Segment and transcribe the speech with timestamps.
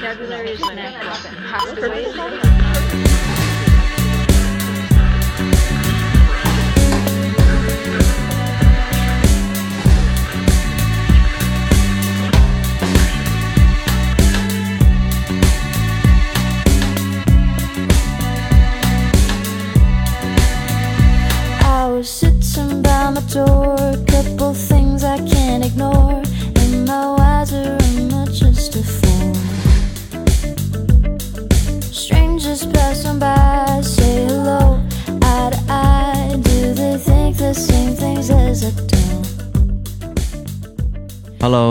[0.00, 1.30] vocabulary is when I happen.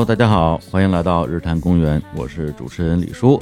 [0.09, 3.40] 大家好，欢迎来到日坛公园，我是主持人李叔。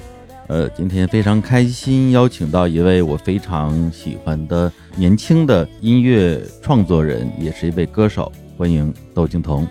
[0.48, 9.66] 呃，今天非常开心，邀请到一位我非常喜欢的年轻的音乐创作人，也是一位歌手，欢迎窦靖童。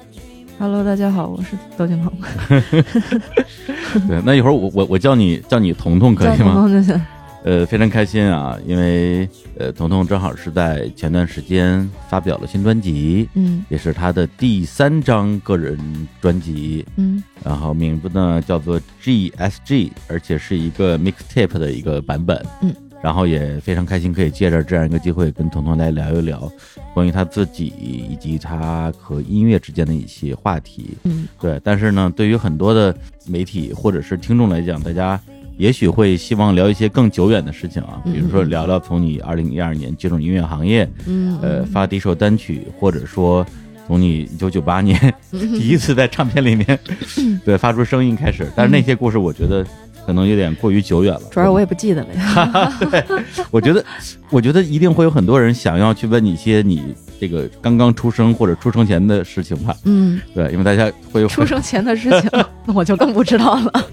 [0.59, 2.11] Hello，大家好，我是窦靖童，
[4.09, 6.55] 对，那一会儿我我我叫你叫你彤彤可以吗？
[6.55, 6.99] 童就行。
[7.47, 13.65] 呃，非常开心啊，因为呃，彤彤正好是在前段时间发表了新专辑，嗯。
[13.69, 15.79] 也是他的第三张个人
[16.21, 17.23] 专辑，嗯。
[17.45, 22.45] 然后名字呢叫做 GSG，而且是一个 mixtape 的一个版本。
[22.63, 26.51] 嗯，然后也非常开心可以借着这样一个机会跟彤彤来聊一聊
[26.93, 30.97] 关于他自己以及他和音乐之间的一些话题。
[31.05, 31.29] 嗯。
[31.41, 32.93] 对，但是呢，对于很多的
[33.25, 35.21] 媒体或者是听众来讲，大家
[35.57, 43.45] 也许会希望聊一些更久远的事情啊，嗯比如说聊聊从你二零一二年进入音乐行业，嗯，呃，发第一首单曲，或者说
[43.87, 44.99] 从你一九九八年
[45.33, 46.79] 嗯 第一次在唱片里面
[47.45, 49.65] 对发出声音开始，但是那些故事我觉得
[50.05, 51.23] 可能有点过于久远了。
[51.31, 52.73] 主要我也不记得了呀。
[53.51, 53.85] 我觉得，
[54.31, 59.75] 我觉得一定会有很多人想要去问你一些你这个刚刚出生或者出生前的事情吧？
[59.85, 62.31] 嗯，对，因为大家会有出生前的事情，
[62.67, 63.85] 那我就更不知道了。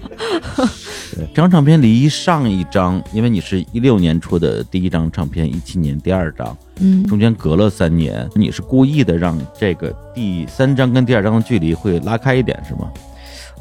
[1.14, 12.92] 对这张唱片离上一张，因为你是一六年出的第一张唱片，一七年第二张，嗯中间隔了三年，你是故意的让这个第三张跟第二张的距离会拉开一点，是吗？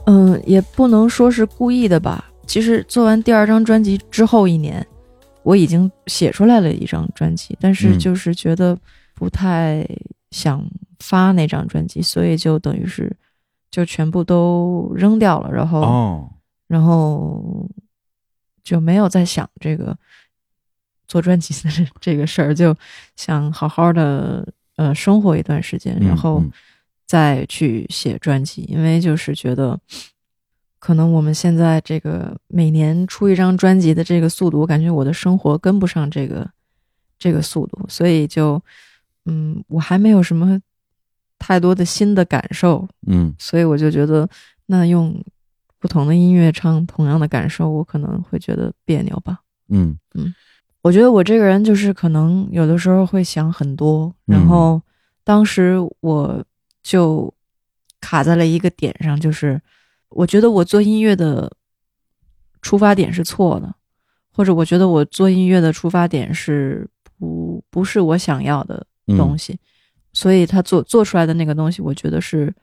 [0.06, 2.30] 嗯，也不能说是故意的吧。
[2.46, 4.86] 其实做完第二张专辑之后一年，
[5.44, 8.78] 我已经写出来了一张专辑，但是嗯就是觉得
[9.16, 9.88] 不太
[10.31, 10.66] 想
[11.00, 13.16] 发那张专辑，所以就等于是
[13.72, 15.81] 就全部都扔掉了，然后。
[15.81, 16.30] 哦，
[16.68, 17.69] 然后
[18.63, 19.97] 就没有再想这个
[21.07, 22.75] 做专辑的这这个事儿，就
[23.16, 24.47] 想好好的
[24.78, 26.51] 呃生活一段时间，嗯然后嗯
[27.06, 28.63] 再去写专辑。
[28.63, 29.79] 因为就是觉得，
[30.79, 36.50] 可能我们现在这个每年出一张专辑的这个速度，我感觉我的生活跟不上这个
[37.19, 38.62] 这个速度，所以就
[39.25, 40.59] 嗯，我还没有什么
[41.38, 44.28] 太多的新的感受，嗯所以我就觉得，
[44.66, 45.24] 那用
[45.84, 49.42] 不同的音乐唱同样的感受，我可能会觉得别扭吧。
[49.68, 50.00] 嗯。
[50.14, 50.34] 嗯。
[50.82, 54.38] 我觉得我这个人就是可能有的时候会想很多，嗯。
[54.38, 54.82] 然后
[55.26, 56.42] 当时我
[56.82, 57.34] 就
[58.00, 59.62] 卡在了一个点上，就是
[60.08, 61.52] 我觉得我做音乐的
[62.62, 63.76] 出发点是错的，
[64.32, 66.88] 或者我觉得我做音乐的出发点是
[67.20, 69.60] 不不是我想要的嗯东西，
[70.14, 72.54] 所以他做做出来的那个东西，我觉得是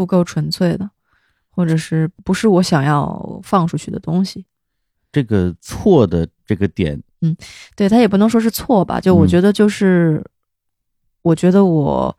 [0.00, 0.90] 不够纯粹的，
[1.50, 4.46] 或者是不是我想要放出去的东西。
[5.12, 7.36] 这个错的这个点，嗯
[7.76, 10.24] 对他也不能说是错吧，就我嗯觉得就是，
[11.20, 12.16] 我觉得我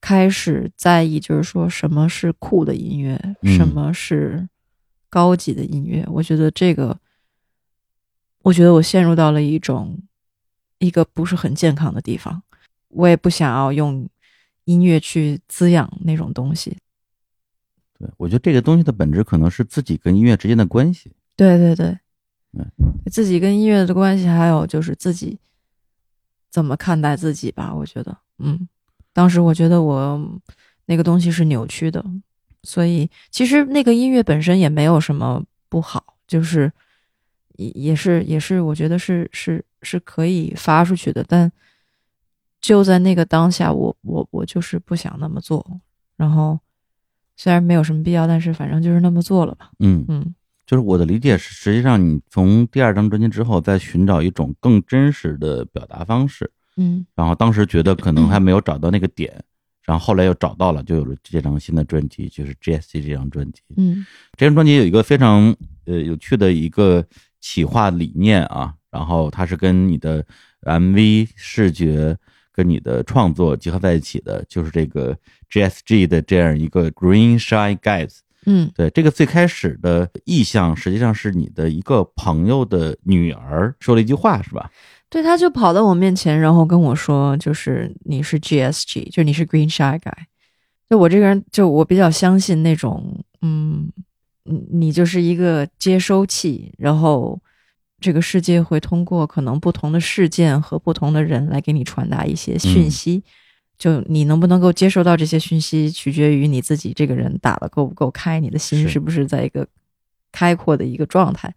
[0.00, 4.48] 开始在意，就是说什么是酷的音乐，嗯什么是
[5.08, 6.04] 高级的音乐。
[6.08, 6.98] 我觉得这个，
[8.42, 9.96] 我觉得我陷入到了一种
[10.78, 12.42] 一个不是很健康的地方。
[12.88, 14.08] 我也不想要用
[14.64, 16.76] 音乐去滋养那种东西。
[18.02, 21.12] 对我觉得这个东西的本质可能是自己跟音乐之间的关系。
[21.36, 21.96] 对对对
[22.52, 22.66] 嗯，
[23.10, 25.38] 自己跟音乐的关系，还有就是自己
[26.50, 27.72] 怎么看待自己吧。
[27.72, 28.68] 我觉得，嗯，
[29.12, 30.40] 当时我觉得我
[30.86, 32.04] 那个东西是扭曲的，
[32.64, 36.70] 所以其实那个音乐本身也没有什么不好，就是
[37.56, 41.50] 也也是也是，我觉得是是是可以发出去的，但
[42.60, 45.80] 就在那个当下，我我我就是不想那么做，
[46.16, 46.58] 然后
[47.42, 50.32] 虽然没有什么必要，但是反正就是那么做了吧，嗯，嗯
[50.64, 56.48] 就是我的理解是，实际上你从第二张专辑之后，在寻找一种更真实的表达方式。
[56.76, 59.42] 嗯然后当时觉得可能还没有找到那个点，
[59.82, 63.60] 然后后来又找到了，就有了这张新的专辑，就是 GSC 这张专辑。
[63.76, 64.06] 嗯
[64.36, 65.52] 这张专辑有一个非常
[65.86, 67.04] 呃有趣的一个
[67.40, 70.24] 企划理念啊，然后它是跟你的
[70.62, 72.16] MV 视觉
[72.52, 75.16] 跟你的创作结合在一起的，就是这个
[75.50, 84.70] GSG 的这样一个 Green Shine Guides，嗯对，这个最开始的意向实际上是你的一个朋友的女儿说了一句话，是吧？
[85.08, 90.12] 对，他就跑到我面前，然后跟我说，就是你是 GSG，就你是 Green Shy Guy。
[90.88, 93.90] 就我这个人，就我比较相信那种，嗯，
[94.44, 97.40] 你你就是一个接收器，然后
[98.02, 103.22] 这个世界会通过可能不同的事件和不同的人来给你传达一些讯息。
[103.78, 109.66] 就你能不能够接受到这些讯息，取决于你自己这个人打的够不够开，你的心是是不是在一个
[110.30, 111.52] 开阔的一个状态。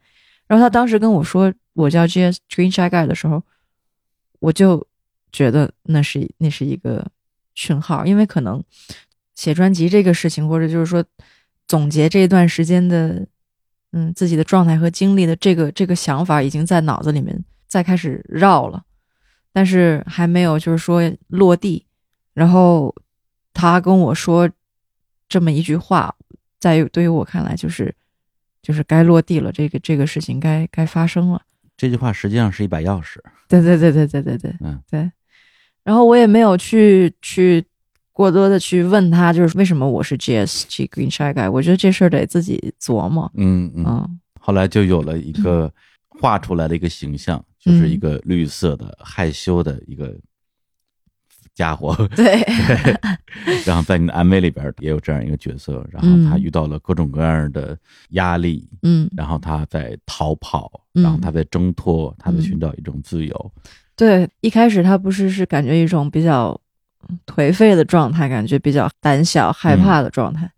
[0.47, 3.43] 然后他当时跟我说我叫 GS Green Shy Guy 的时候，
[4.39, 4.87] 我就
[5.31, 7.05] 觉得那是那是一个
[7.53, 8.63] 讯号，因为可能
[9.35, 11.03] 写专辑这个事情，或者就是说
[11.67, 13.27] 总结这一段时间的
[13.95, 18.83] 嗯自己的状态和经历的这个这个想法，已经在脑子里面再开始绕了，
[19.53, 21.85] 但是还没有就是说落地。
[22.33, 22.93] 然后
[23.53, 24.49] 他跟我说
[25.29, 26.13] 这么一句话，
[26.59, 27.95] 在对于我看来就是
[28.61, 31.41] 就是该落地了，这个这个事情该该发生了。
[31.77, 33.19] 这句话实际上是一把钥匙。
[33.47, 35.09] 对对对对对对对，嗯对。
[35.83, 37.63] 然后我也没有去去
[38.15, 43.29] 过多的去问他，就是为什么我是 GSG Green Shy Guy，我觉得这事儿得自己琢磨。
[43.35, 43.83] 嗯嗯。
[43.85, 45.69] 嗯后来就有了一个
[46.07, 50.15] 画出来的一个形象，就是一个绿色的害羞的一个
[51.53, 51.93] 家伙。
[52.15, 52.41] 对，
[53.65, 57.77] 然后在你的 MV 里边也有这样一个角色，然后他遇到了各种各样的
[58.11, 63.51] 压力，嗯，然后他在逃跑，嗯然后他在挣脱，他在寻找一种自由。
[63.95, 66.55] 对，一开始他不是是感觉一种比较
[67.25, 70.49] 颓废的状态，感觉比较胆小害怕的状态，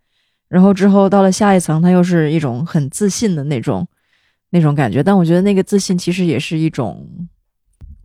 [0.47, 3.87] 然后之后到了下一层，他又是一种很自信的那种
[4.49, 5.03] 那种感觉。
[5.03, 7.07] 但我觉得那个自信其实也是一种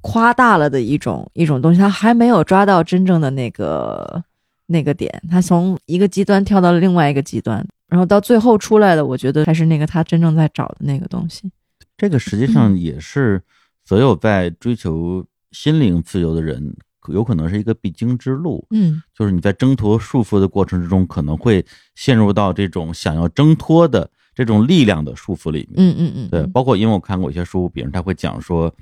[0.01, 4.23] 夸大了的一种一种东西，他还没有抓到真正的那个
[4.67, 11.51] 那个点，他从一个极端跳到了另外一个极端，然后到最后出来的，我觉得还是那个他真正在找的那个东西。
[11.97, 13.41] 这个实际上也是
[13.85, 16.75] 所有在追求心灵自由的人，
[17.09, 18.67] 有可能是一个必经之路。
[18.71, 21.65] 嗯就是你在挣脱束缚的过程之中，可能会
[21.95, 25.75] 陷入到这种想要挣脱的这种力量的束缚里面。
[25.77, 28.73] 嗯嗯嗯，对，包括因为我看过一些书，比如他会讲说，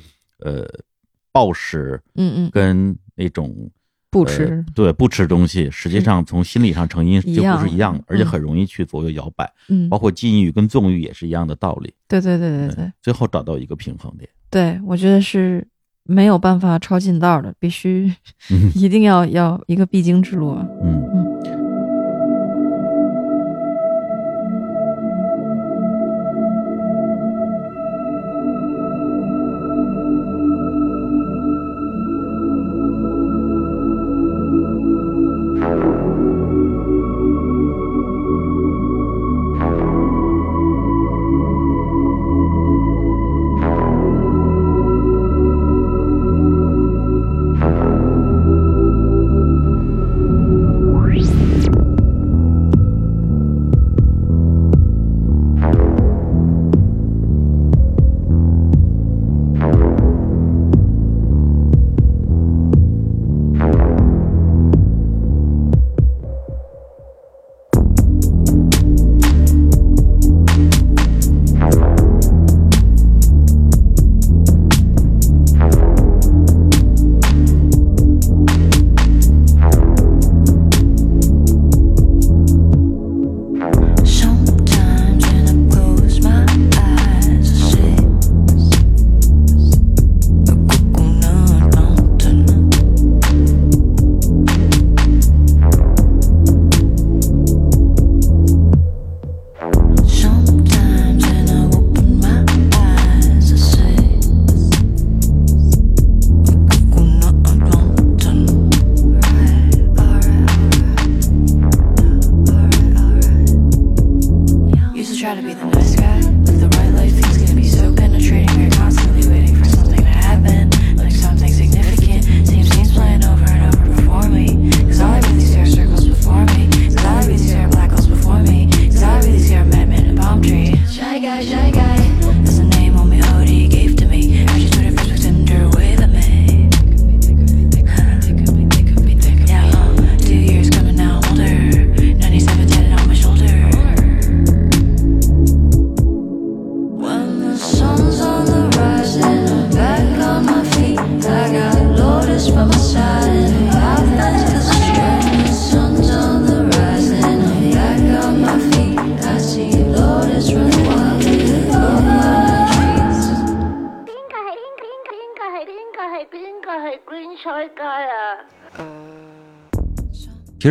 [0.40, 0.69] 呃，
[1.32, 3.70] 暴食嗯嗯，跟那种
[4.11, 9.52] 不吃呃对不吃东西，实际上从心理上成因就不是一样的，而且嗯很容易去左右摇摆。
[9.69, 11.94] 嗯，包括禁欲跟纵欲也是一样的道理。
[12.08, 14.28] 对对对对对最后找到一个平衡点。
[14.50, 15.64] 对，我觉得是
[16.11, 18.12] 没有办法抄近道的，必须
[18.51, 18.73] 嗯。
[18.75, 20.67] 一定要要一个必经之路啊。
[20.83, 21.03] 嗯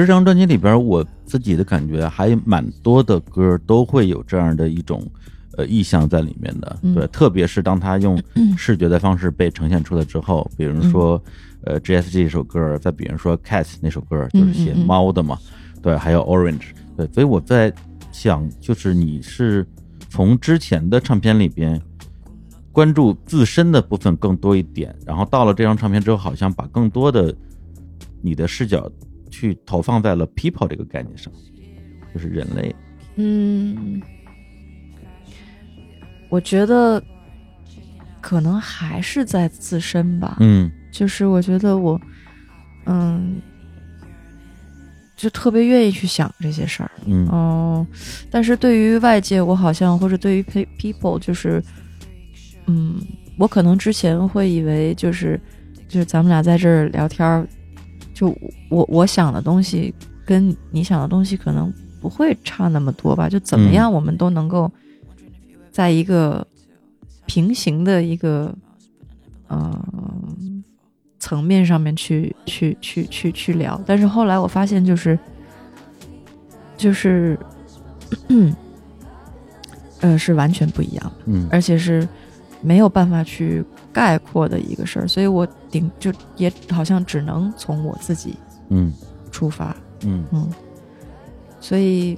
[0.10, 5.02] 张专辑里边，我自己的感觉还蛮多的歌都会有这样的一种
[5.58, 6.94] 呃意象在里面的，嗯。
[6.94, 8.58] 对，特别是当他用嗯。
[8.58, 11.22] 视觉的方式被呈现出来之后，比如说
[11.64, 15.38] 呃 GSG 这首歌，再比如说 Cat 那首歌，就是写猫的嘛，
[15.82, 17.74] 对，还有 Orange，对，所以我在
[18.12, 19.66] 想，就是你是
[20.10, 21.82] 从之前的唱片里边。
[22.72, 27.36] 关注自身的部分更多一点，然后到了这张唱片之后，好像把更多的
[28.22, 28.90] 你的视角
[29.30, 31.32] 去投放在了 people 这个概念上，
[32.14, 32.76] 就是人类。
[33.16, 34.02] 嗯，
[36.30, 37.02] 我觉得
[38.22, 40.38] 可能还是在自身吧。
[40.40, 42.00] 嗯就是我觉得我，
[42.86, 43.40] 嗯，
[45.16, 46.92] 就特别愿意去想这些事儿。
[47.06, 47.88] 嗯嗯，
[48.32, 51.64] 但是对于外界，我好像或者对于 pe- people，就是，
[52.66, 53.00] 嗯，
[53.38, 55.40] 我可能之前会以为就是
[55.88, 57.48] 就是咱们俩在这儿聊天儿，
[58.20, 58.36] 就
[58.70, 59.94] 我我想的东西
[60.26, 61.72] 跟你想的东西可能
[62.02, 63.30] 不会差那么多吧？
[63.30, 64.70] 就怎么嗯样，我们都能够
[65.72, 66.46] 在一个
[67.26, 68.54] 平行的一个
[69.48, 69.86] 呃
[71.18, 73.80] 层面上面去去去去去聊。
[73.86, 75.18] 但是后来我发现，就是
[76.76, 77.40] 就是。
[80.02, 82.08] 呃，是完全不一样的，嗯而且是
[82.62, 83.64] 没有办法去
[84.00, 88.34] 概括的一个事儿，所以我顶就也好像只能从我自己
[88.70, 88.94] 嗯。
[89.30, 89.76] 出发，
[90.06, 90.24] 嗯。
[90.32, 90.50] 嗯，
[91.60, 92.18] 所以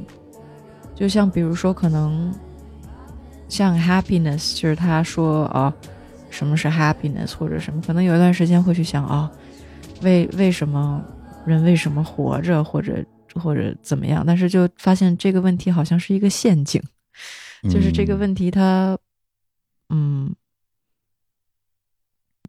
[0.94, 2.32] 就像比如说，可能
[3.50, 5.74] 像 happiness，就是他说啊，
[6.30, 9.32] 什么是 happiness 或者什么，可能有一段时间会去想啊，
[10.04, 11.04] 为为什么
[11.48, 16.80] 人为什么活着，或者或者怎么样，但是就发现这个问题好像是一个陷阱。
[17.64, 18.98] 就是这个问题它，
[19.90, 20.34] 嗯，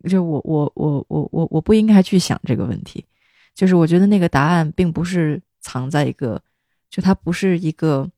[0.09, 3.05] 就我我我我我我不应该去想这个问题，
[3.55, 6.41] 就是我觉得那个答案并不是藏在一个，
[6.91, 8.11] 就它不是一个，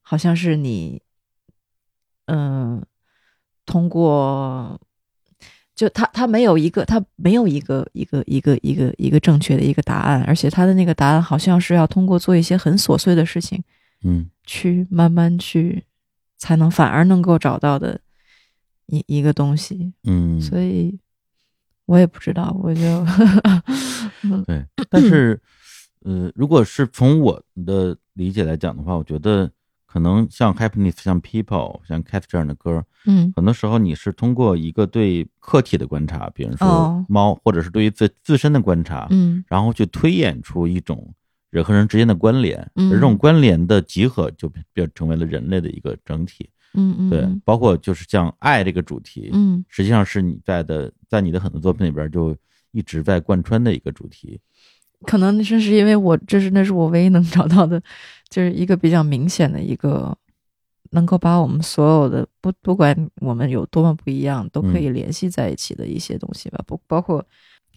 [0.00, 1.00] 好像是你，
[2.26, 2.84] 嗯、
[3.66, 4.80] 通过，
[5.74, 13.62] 就它它没有一个，它没有一个一个一个一个一个正确的一个答案，而且它的那个答案好像是要通过做一些很琐碎的事情，
[14.02, 14.30] 嗯。
[14.50, 15.84] 去慢慢去，
[16.36, 18.00] 才能反而能够找到的
[18.86, 19.92] 一一个东西。
[20.02, 20.98] 嗯，所以
[21.90, 22.80] 我也不知道，我就
[24.46, 25.40] 对，但是
[26.04, 29.50] 呃，如果是从我的理解来讲的话，我觉得
[29.86, 33.32] 可能像 Happiness、像 People、像 Cat 这样的歌，嗯。
[33.34, 37.04] 很多时候你是通过一个对客体的观察，比如说哦。
[37.08, 39.44] 猫，或者是对于自自身的观察，嗯。
[39.48, 41.12] 然后去推演出一种
[41.50, 42.88] 人和人之间的关联，嗯。
[42.90, 46.48] 而这种关联的集合就变成为了人类的一个整体。
[46.74, 52.36] 嗯嗯，对，包括就是像爱这个主题，嗯实际上是你在的，在你的很多作品里边就
[52.72, 54.40] 一直在贯穿的一个主题。
[55.06, 57.82] 可能正是因为我这是那是我唯一能找到的，
[58.28, 60.16] 就是一个比较明显的一个，
[60.90, 66.62] 能够把我们所有的不不管我们有多么不一样，都可以联系在一起的一些东西吧。
[66.66, 67.22] 不包括《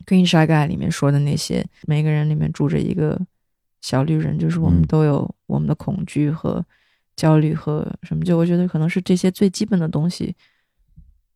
[0.05, 3.17] Green Shy Guy》里面说的那些，每个人里面住着一个
[3.81, 6.63] 小绿人，就是我们嗯都有我们的恐惧和
[7.15, 10.35] 焦虑和什么，就我觉得可能是这些最基本的东西，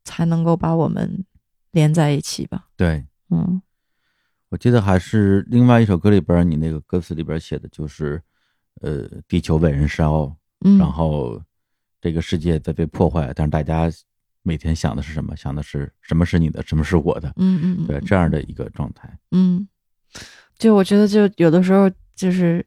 [0.04, 1.26] 才能够把我们
[1.72, 2.68] 连在一起吧。
[2.76, 3.62] 对，嗯
[4.50, 8.22] 我记得还是另外一首歌里边，你那个歌词里边写的就是，
[8.80, 11.42] 呃，地球为人烧，嗯，然后
[12.00, 13.92] 这个世界在被破坏，但是大家
[14.44, 15.36] 每天想的是什么？
[15.36, 17.28] 想的是什么是你的，什么是我的？
[17.36, 19.20] 嗯嗯嗯，对，这样的一个状态。
[19.32, 19.68] 嗯，
[20.58, 22.66] 就我觉得，就有的时候就是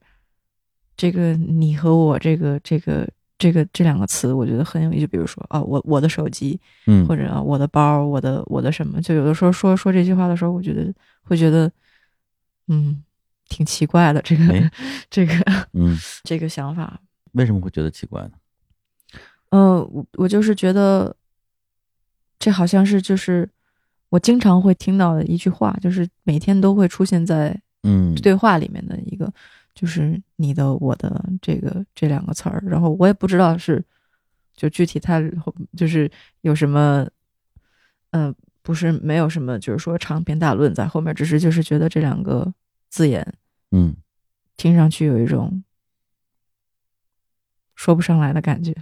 [1.00, 5.06] 这个你和我这个这个这个这两个词，我觉得很有意思。
[5.06, 10.92] 比如说啊，我我的手机，嗯或者啊我的包，我的我的什么，就有的时候说说这句话的时候，我觉得
[11.22, 11.72] 会觉得，
[12.68, 13.02] 嗯，
[13.48, 14.20] 挺奇怪的。
[14.20, 14.70] 这个、哎
[15.08, 15.32] 这个
[15.72, 17.00] 嗯， 这个想法，
[17.32, 18.32] 为什么会觉得奇怪呢？
[19.48, 21.16] 呃，我我就是觉得，
[22.38, 23.48] 这好像是就是
[24.10, 29.32] 我经常会听到的一句话，就是每天都会出现在嗯，对话里面的一个，
[29.80, 33.82] 就是你的、我的这个这两个词儿，然后我也不知道是
[34.54, 35.18] 就具体它
[35.74, 36.10] 就是
[36.42, 37.08] 有什么，
[38.10, 42.52] 嗯、不是没有什么，就是说长篇大论在后面，只是就是觉得这两个
[42.90, 43.26] 字眼
[43.70, 43.96] 嗯。
[44.58, 45.64] 听上去有一种
[47.74, 48.74] 说不上来的感觉，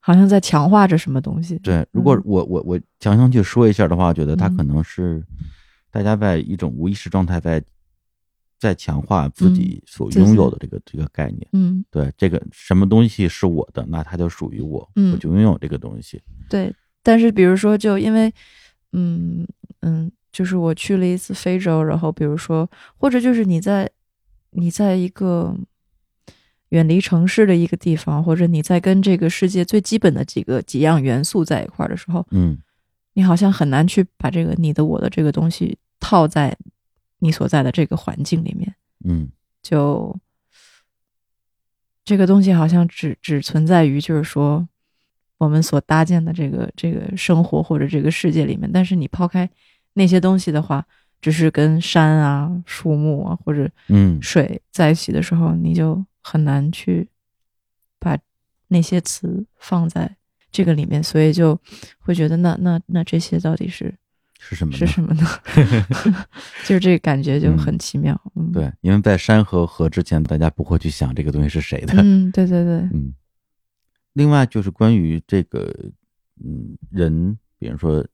[0.00, 1.58] 好像在强化着什么东西。
[1.58, 2.22] 对，如果嗯。
[2.24, 4.56] 我我我强行去说一下的话，我觉得它嗯。
[4.56, 5.22] 可能是
[5.90, 7.62] 大家在一种无意识状态在
[8.58, 11.46] 在强化自己所拥有的这个这个概念。
[11.52, 16.22] 嗯，对，这个什么东西是我的，那它就属于我，嗯我就拥有这个东西。
[16.48, 18.32] 对，但是比如说，就因为，
[18.92, 19.46] 嗯
[19.80, 23.90] 嗯，就是我去了一次非洲，然后比如说，或者就是你在
[24.50, 25.56] 你在一个
[26.70, 32.58] 远离城市的一个地方，或者你在跟这个世界最基本的几个几样元素在一块儿的时候，嗯
[33.16, 36.56] 你好像很难去把这个你的我的这个东西套在
[37.24, 38.74] 你所在的这个环境里面。
[39.06, 39.30] 嗯
[39.62, 40.14] 就
[42.04, 44.68] 这个东西好像只只存在于就是说
[45.38, 49.48] 我们所搭建的这个这个生活或者这个世界里面，但是你抛开
[49.94, 50.86] 那些东西的话，
[51.22, 57.08] 只是跟山啊、树木啊或者嗯水在一起的时候，你就很难去
[57.98, 58.18] 把
[58.68, 60.14] 那些词放在
[60.52, 61.58] 这个里面，所以就
[61.98, 63.94] 会觉得那那那这些到底是
[64.46, 64.78] 是什么呢？
[64.78, 65.26] 是什么呢？
[66.66, 68.20] 就是这个感觉就很奇妙。
[68.34, 71.94] 嗯，对，因为在山和河之前，大家不会去想这个东西是谁的。
[71.96, 73.14] 嗯，对对对，嗯，
[74.12, 75.74] 另外就是关于这个，
[76.44, 78.06] 嗯，人，比如说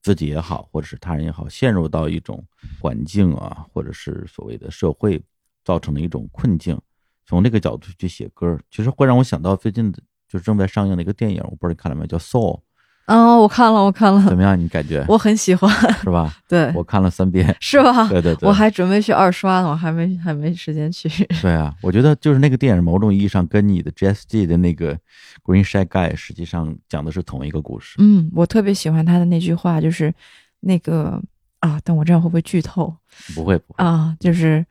[0.00, 2.42] 自己也好，或者是他人也好，陷入到一种
[2.80, 5.20] 环境啊，或者是所谓的社会
[5.64, 6.80] 造成的一种困境，
[7.26, 12.58] 从这个角度去写歌，其实会让我想到最近的，就是正在上映的一个电影，我不知道你看了没有，叫《Soul》，
[13.06, 14.58] 哦，我看了，我看了，怎么样？
[14.58, 15.70] 你感觉我很喜欢，
[16.02, 16.34] 是吧？
[16.48, 18.08] 对，我看了三遍， 是吧？
[18.08, 21.08] 对对对，我还准备去二刷呢，我还没还没时间去。
[21.42, 24.96] 对啊，我觉得就是那个电影，某种意义上跟你的 JSG 的那个
[25.44, 27.96] Green Shy Guy 实际上讲的是同一个故事。
[27.98, 30.12] 嗯，我特别喜欢他的那句话，就是
[30.60, 31.20] 那个
[31.60, 32.94] 啊，但我这样会不会剧透
[33.34, 34.16] 不会不会，啊？
[34.18, 34.64] 就是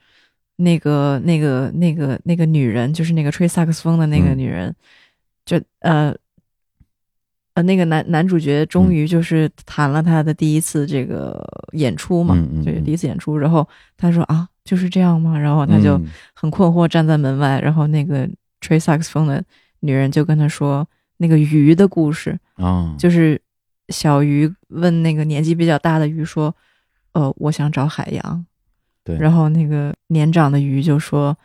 [0.56, 4.76] 那个那个那个那个女人，就是那个吹萨克斯风的那个嗯女人，
[5.46, 6.14] 就呃
[7.54, 11.44] 呃，那个男男主角终于就是谈了他的第一次这个
[11.74, 15.38] 演出嘛，就是第一次演出，然后他说啊，就是这样吗？
[15.38, 18.28] 然后他就嗯很困惑，站在门外，然后那个
[18.62, 19.44] 吹萨克斯风的
[19.82, 23.40] 女人就跟他说那个鱼的故事，啊，就是
[23.90, 26.56] 小鱼问那个年纪比较大的鱼说
[27.14, 28.46] ：“呃，我想找海洋。”
[29.06, 31.38] 对，然后那个年长的鱼就说：“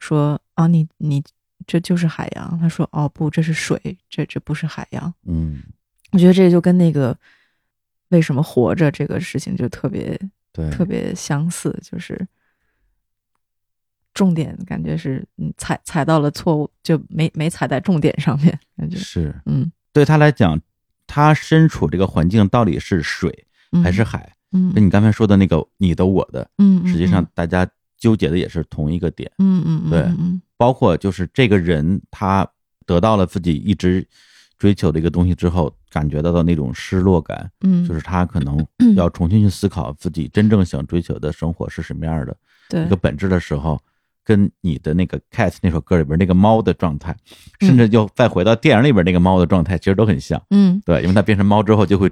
[0.00, 1.22] 说啊，你你
[1.66, 5.12] 这就是海洋。”他说：“哦，不，这是水，这这不是海洋。
[5.26, 5.62] 嗯，”
[6.12, 7.16] 我觉得这就跟那个
[8.08, 10.18] 为什么活着这个事情就特别
[10.52, 12.26] 对，特别相似，就是
[14.12, 20.60] 重点感觉是嗯踩踩到了错误，就没没踩在重点上面，感觉是嗯对他来讲，
[21.06, 24.32] 他身处这个环境到底是水嗯还是海？
[24.52, 32.46] 嗯跟你刚才说的那个你的我的，嗯嗯实际上大家纠结的也是同一个点，嗯嗯嗯对嗯嗯包括就是这个人他
[32.86, 34.06] 得到了自己一直
[34.58, 38.64] 追求的一个东西之后，感觉到的那种失落感，嗯，就是他可能
[38.94, 42.36] 要重新去思考自己真正想追求的生活是什么样的
[42.68, 42.84] 对。
[42.84, 43.80] 一个本质的时候，
[44.24, 47.14] 跟你的那个《Cat》那首歌里边那个猫的状态，
[47.60, 50.40] 甚至又再回到电影里边那个猫的状态，其实都很像。
[50.50, 50.80] 嗯。
[50.84, 52.10] 对，因为它变成猫之后，就会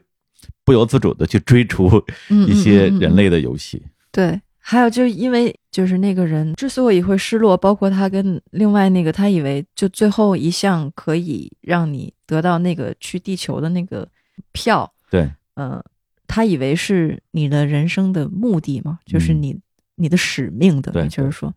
[0.64, 3.83] 不由自主的去追逐嗯一些人类的游戏。
[4.11, 14.09] 对，还有就是因为就是那个人之所以会失落，包括他跟另外那个他以为就最后一项可以让你得到那个去地球的那个
[14.53, 15.85] 票，对，呃，
[16.29, 19.61] 他以为是你的人生的目的嘛，就是嗯你、
[19.96, 21.53] 你的使命的，对就是说，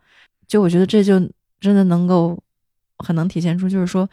[0.48, 1.20] 就我觉得这就
[1.60, 2.42] 真的能够
[2.98, 4.10] 很能体现出，就是说。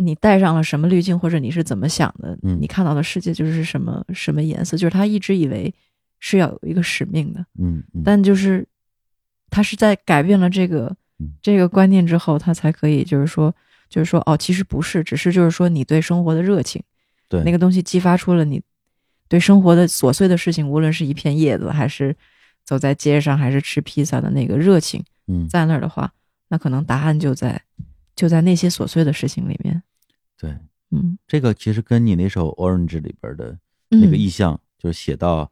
[0.00, 2.38] 你带上了什么滤镜，或者你是怎么想的？
[2.44, 4.76] 嗯你看到的世界就是什么什么颜色？
[4.76, 5.74] 就是他一直以为
[6.20, 8.66] 是要有一个使命的，嗯嗯，但就是
[9.50, 11.30] 他是在改变了这个嗯。
[11.42, 13.54] 这个观念之后，他才可以就是说，
[13.88, 16.82] 就是说哦，其实不是，只是就是说你对生活的热情，
[17.28, 17.42] 对。
[17.44, 18.62] 那个东西激发出了你
[19.28, 22.16] 对生活的琐碎的事情，无论是一片叶子，还是
[22.64, 25.48] 走在街上，还是吃披萨的那个热情，嗯。
[25.48, 26.12] 在那儿的话，
[26.48, 27.62] 那可能答案就在
[28.16, 29.82] 就在那些琐碎的事情里面。
[30.38, 30.56] 对，
[30.90, 35.50] 嗯，这个其实跟你那首《Orange》里边的那个嗯意象，就是写到，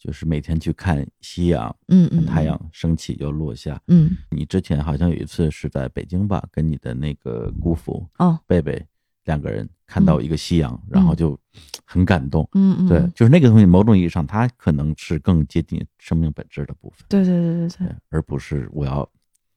[0.00, 3.78] 就是每天去看夕阳，嗯嗯，太阳升起又落下。
[3.88, 8.82] 嗯，你之前好像有一次是在北京吧，跟你的那个姑父哦，贝贝
[9.24, 11.38] 两个人看到一个夕阳，然后就
[11.84, 12.48] 很感动。
[12.54, 17.86] 嗯嗯，对，就是那个东西，某种意义上，它可能是更接近生命本质的部分，对对对对对。
[17.86, 19.06] 对，，而不是我要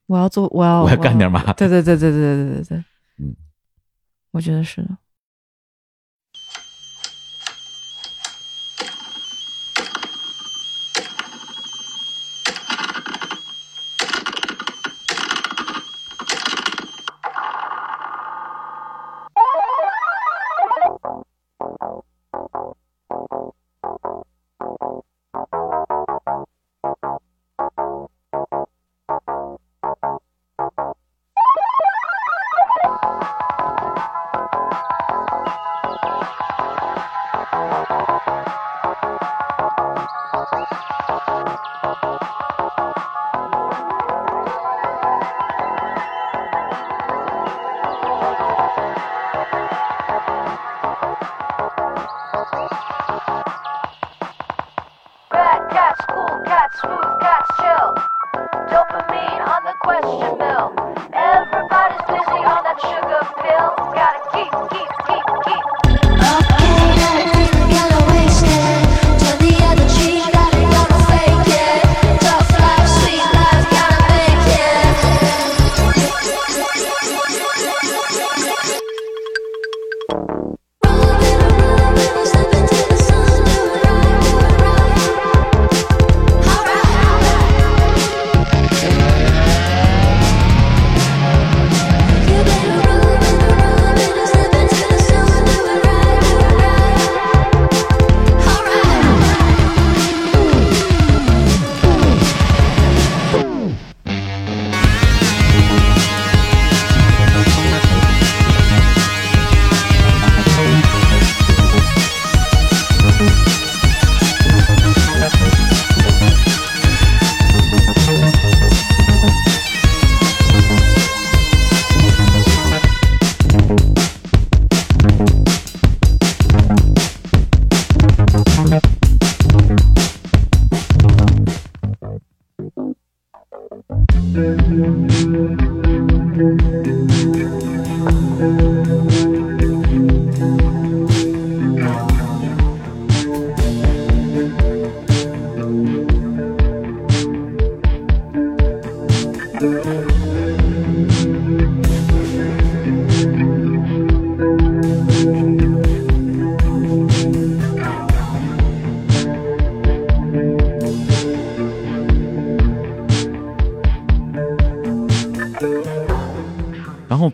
[0.06, 2.84] 我要做，我要我要干点嘛对对对对对对对对，
[3.16, 3.34] 嗯，
[4.32, 4.98] 我觉得是的。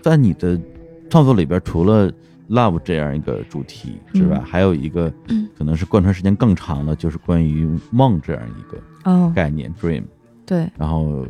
[0.02, 0.60] 在你的
[1.08, 2.12] 创作里边，除了
[2.48, 10.04] love 这样一个主题之外，嗯还有一个嗯可能是贯穿时间更长的，就是关于梦这样一个哦，概念 dream。
[10.44, 11.24] 对，然后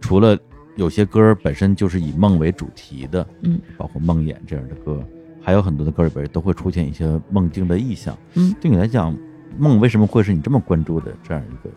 [0.00, 0.38] 除了
[0.76, 5.02] 有些歌本身就是以梦为主题的，嗯，包括梦魇这样的歌，
[5.40, 8.14] 还有很多的歌里边都会出现一些梦境的意象。
[8.34, 9.16] 嗯，对你来讲，
[9.58, 11.72] 梦为什么会是你这么关注的这样一个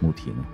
[0.00, 0.44] 母题呢？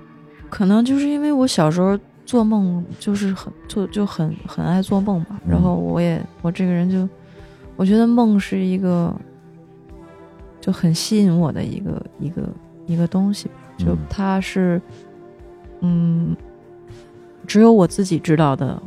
[0.50, 5.50] 可能就是因为我小时候做梦就是很做就很很爱做梦嘛，嗯。
[5.50, 7.08] 然后我也我这个人就
[7.76, 9.14] 我觉得梦是一个
[10.60, 12.48] 就很吸引我的一个一个
[12.86, 14.80] 一个东西吧，就嗯它是
[15.80, 16.36] 嗯
[17.46, 18.80] 只有我自己知道的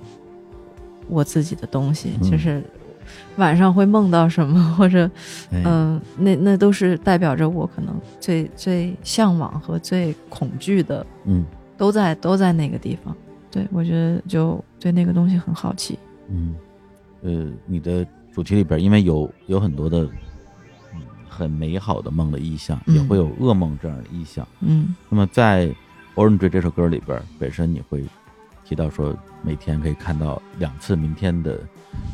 [1.08, 2.32] 我自己的东西，嗯。
[2.32, 2.64] 就是
[3.38, 5.10] 晚上会梦到什么 或者
[5.52, 5.62] 哎。
[5.64, 11.46] 嗯，那那都是代表着我可能最最向往和最恐惧的，嗯。
[11.78, 13.16] 都在都在那个地方。
[13.52, 15.98] 对我觉得就对那个东西很好奇。
[16.30, 16.56] 嗯，
[17.22, 20.04] 呃，你的主题里边，因为有有很多的
[20.94, 24.48] 嗯很美好的梦的意象，嗯也会有噩梦这样的意象。
[24.62, 25.68] 嗯那么在
[26.16, 28.04] 《Orange》这首歌里边，本身你会
[28.66, 31.60] 提到说，每天可以看到两次明天的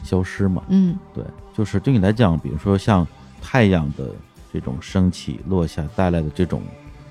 [0.03, 0.63] 消失嘛？
[0.69, 3.07] 嗯对，就是对你来讲，比如说像
[3.41, 4.11] 太阳的
[4.53, 6.61] 这种升起落下带来的这种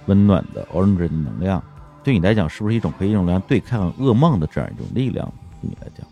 [0.06, 1.62] 温暖的 Orange 的能量，
[2.04, 5.26] 对你来讲，是不是一种可以用来对抗噩梦的这样一种力量？
[5.60, 6.06] 对你来讲，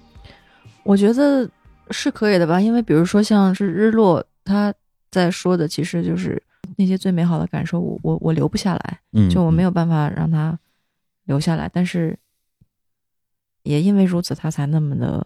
[0.84, 1.48] 我觉得
[1.90, 4.72] 是可以的吧，因为比如说像是日落，他
[5.10, 6.42] 在说的其实就是
[6.76, 10.58] 那些最美好的感受，我我我留不下来，嗯，就我没有，有办法让它
[11.24, 12.18] 留下来，但是
[13.62, 15.24] 也因为如此，它才那么的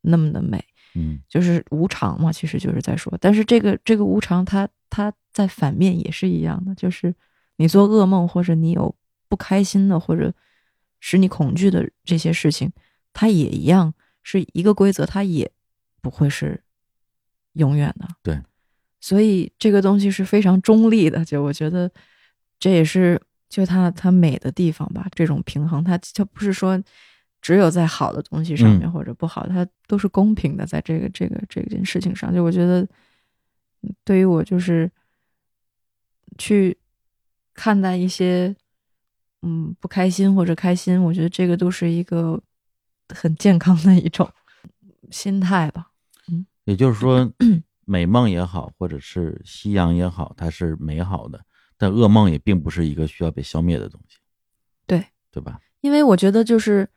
[0.00, 0.64] 那么的美。
[0.98, 7.14] 嗯就是无常嘛，其实就是在说，但是这个这个无常它，它在反面也是一样的，就是
[7.56, 8.94] 你做噩梦或者你有
[9.28, 10.32] 不开心的或者
[11.00, 12.72] 使你恐惧的这些事情，
[13.12, 15.50] 它也一样是一个规则，它也
[16.00, 16.62] 不会是
[17.52, 18.08] 永远的。
[18.22, 18.42] 对，
[19.00, 21.90] 所以这个东西是非常中立的，就我觉得
[22.58, 26.82] 这也是就它它美的地方吧，这种平衡，它它不是说。
[27.42, 32.80] 只有在好的东西上面嗯或者不好，它都是公平的，在这个这个这件事情上，就我觉得，
[33.82, 34.90] 嗯对于我就是
[36.38, 36.76] 去
[37.54, 38.56] 看待一些
[39.46, 42.42] 嗯不开心或者开心，我觉得这个都是一个
[43.14, 44.28] 很健康的一种
[45.10, 45.92] 心态吧。
[46.28, 47.32] 嗯也就是说，
[47.86, 51.40] 美梦也好，或者是夕阳也好，它是美好的，
[51.78, 54.18] 但噩梦也并不是一个需要被消灭的东西，
[54.84, 55.60] 对对吧？
[55.82, 56.88] 因为我觉得就是，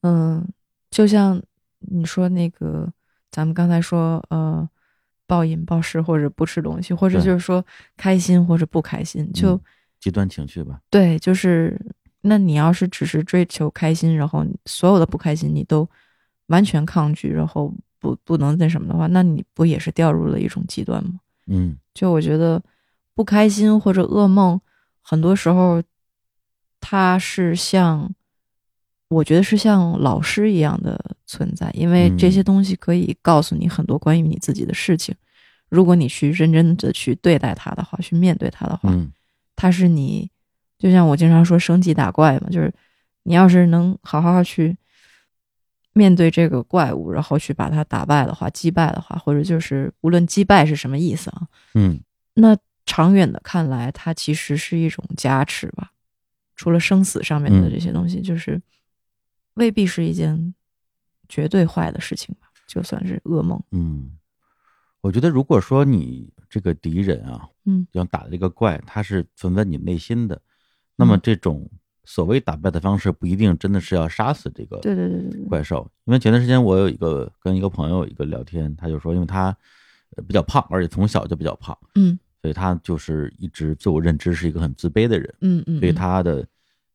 [0.00, 0.44] 嗯，
[0.90, 1.40] 就像
[1.78, 2.92] 你说那个，
[3.30, 4.68] 咱们刚才说，呃，
[5.28, 7.64] 暴饮暴食或者不吃东西，或者就是说
[7.96, 9.60] 开心或者不开心，就、嗯
[10.02, 11.80] 极端情绪吧，对，就是
[12.22, 15.88] 那你要是只是追求开心，然后所有的不开心你都
[16.48, 21.20] 完全抗拒，然后不不能那什么的话，那你不也是掉入了一种极端吗？
[21.46, 22.60] 嗯就我觉得
[23.14, 24.60] 不开心或者噩梦，
[25.00, 25.80] 很多时候
[26.80, 28.12] 它是像，
[29.08, 35.14] 我觉得是像老师一样的存在，因为这些嗯东西可以告诉你很多关于你自己的事情。
[35.68, 39.12] 如果你去认真的去对待它的话，去面对它的话，嗯
[39.56, 40.30] 它是你，
[40.78, 42.72] 就像我经常说升级打怪嘛，就是
[43.24, 44.76] 你要是能好好去
[45.92, 52.00] 面对这个怪物，然后去把它打败的话，击败的话，或者就是无论击败是什么意思啊，嗯
[52.34, 55.92] 那长远的看来，它其实是一种加持吧。
[56.56, 58.60] 除了生死上面的嗯这些东西，就是
[59.54, 60.54] 未必是一件
[61.28, 63.60] 绝对坏的事情吧，就算是噩梦。
[63.70, 64.18] 嗯，
[65.00, 70.38] 我觉得如果说你这个敌人啊，嗯，要打的这个怪，它是存在你内心的，
[70.96, 71.20] 那么嗯。
[71.22, 71.66] 这种
[72.04, 75.40] 所谓打败的方式，不一定真的是要杀死这个对对对。
[75.44, 75.90] 怪兽。
[76.04, 79.56] 因为前段时间我有一个跟一个朋友一个聊天，他就说，因为他
[80.14, 82.18] 呃比较胖，而且从小就比较胖，嗯。
[82.42, 85.34] 所以他就是一直自我认知是一个很自卑的人。
[85.40, 85.94] 嗯嗯，所以嗯。
[85.94, 86.46] 他的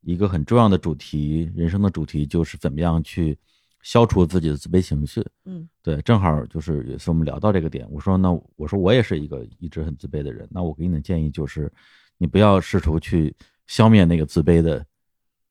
[0.02, 3.36] 一个很重要的主题，人生的主题就是怎么样去
[3.82, 5.26] 消除自己的自卑情绪。
[5.46, 11.72] 嗯对，正好就是有一次我们聊到这个点，我说那我说我也是一个一直很自卑的人，那我给你的建议就是，
[12.18, 13.36] 你不要试图去
[13.68, 14.86] 消灭那个自卑的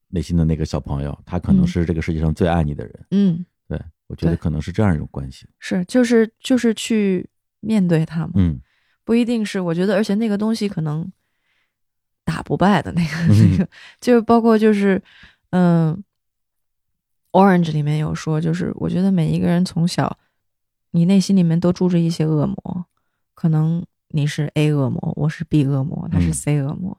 [0.08, 3.06] 内心的那个小朋友，他可能嗯是这个世界上最爱你的人。
[3.10, 5.48] 嗯对我觉得可能是这样一种关系。
[5.58, 7.28] 是就是就是去
[7.60, 8.60] 面对他嘛，嗯
[9.04, 11.10] 不一定是我觉得，而且那个东西可能
[12.24, 13.68] 打不败的那个、嗯那个，
[14.00, 15.02] 就是包括就是
[15.50, 16.02] 嗯、
[17.36, 20.16] Orange 里面有说，就是我觉得每一个人从小，
[20.92, 22.86] 你内心里面都住着一些恶魔，
[23.34, 26.96] 可能你是 A 恶魔，我是 B 恶魔，他是嗯 C 恶魔，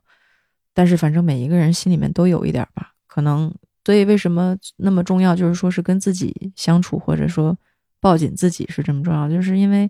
[0.74, 3.52] 但是反正每一个人心里面都有一点儿吧，可能
[3.84, 7.58] 所以为什么那么重要，就是说是跟自己相处，或者说
[8.00, 9.90] 抱紧自己是这么重要，就是因为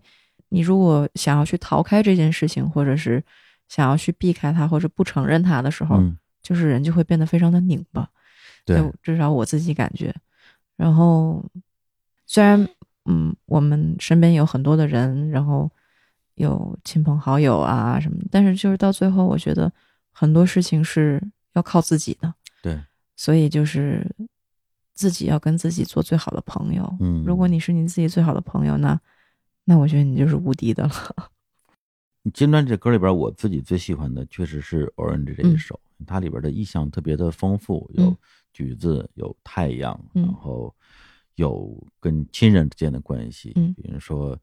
[0.50, 3.22] 你如果想要去逃开这件事情，或者是
[3.68, 8.08] 想要去避开它，或者不承认它的时候，嗯，就是人就会变得非常的拧巴。
[8.64, 10.14] 对，就至少我自己感觉。
[10.78, 11.44] 然后
[12.26, 12.66] 虽然
[13.06, 15.70] 嗯，我们身边有很多的人，然后
[16.36, 19.72] 有亲朋好友啊什么，但是就是到最后，我觉得
[20.12, 21.22] 很多事情是
[21.54, 22.34] 要靠自己的。
[22.62, 22.80] 对，
[23.16, 24.06] 所以就是
[24.94, 26.98] 自己要跟自己做最好的朋友。
[27.00, 29.00] 嗯如果你是你自己最好的朋友，那
[29.64, 31.30] 那我觉得你就是无敌的了。
[32.34, 38.18] 金砖这歌里边，我自己最喜欢的确实是《Orange》这一首，它里边的意象特别的丰富，有嗯
[38.54, 40.74] 橘子，有太阳，嗯然后
[41.36, 44.38] 有跟亲人之间的关系，嗯比如说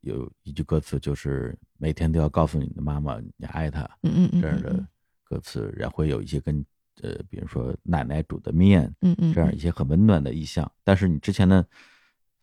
[0.00, 4.84] 有一句歌词就是每天都要告诉你的妈妈你爱她嗯这样的
[5.24, 6.64] 歌词，然后会有一些跟
[7.02, 11.64] 呃，比如说奶奶煮的面嗯嗯这样一些很温暖的意象，但是你之前的。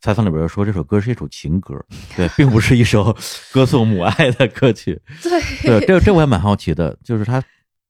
[0.02, 1.84] 采访里边说这首歌是一首情歌，
[2.16, 3.16] 对，并不是一首
[3.52, 5.02] 歌颂母爱的歌曲。
[5.24, 7.42] 对对，这这我也蛮好奇的，就是他，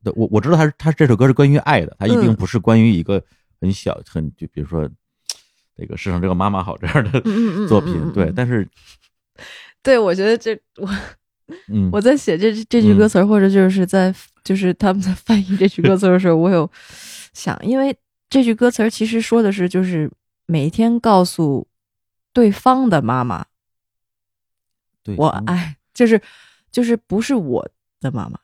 [0.06, 2.36] 的我我知道他是他这首歌是关于爱的，他一定嗯。
[2.36, 3.22] 不是关于一个
[3.60, 4.88] 很小很就比如说
[5.76, 7.20] 这个世上这个妈妈好这样的
[7.68, 8.34] 作品嗯嗯，对，嗯。
[8.36, 8.66] 但是
[9.84, 10.88] 对，我觉得这我
[11.68, 14.14] 嗯， 我在写这这句歌词儿，或者就是在
[14.44, 16.70] 就是他们在翻译这句歌词的时候，我有
[17.34, 17.96] 想，因为
[18.30, 20.10] 这句歌词儿其实说的是，就是
[20.46, 21.68] 每天告诉
[22.34, 23.46] 对方的妈妈
[25.04, 26.22] 对我爱，就是
[26.72, 27.70] 就是不是我
[28.02, 28.40] 的妈妈，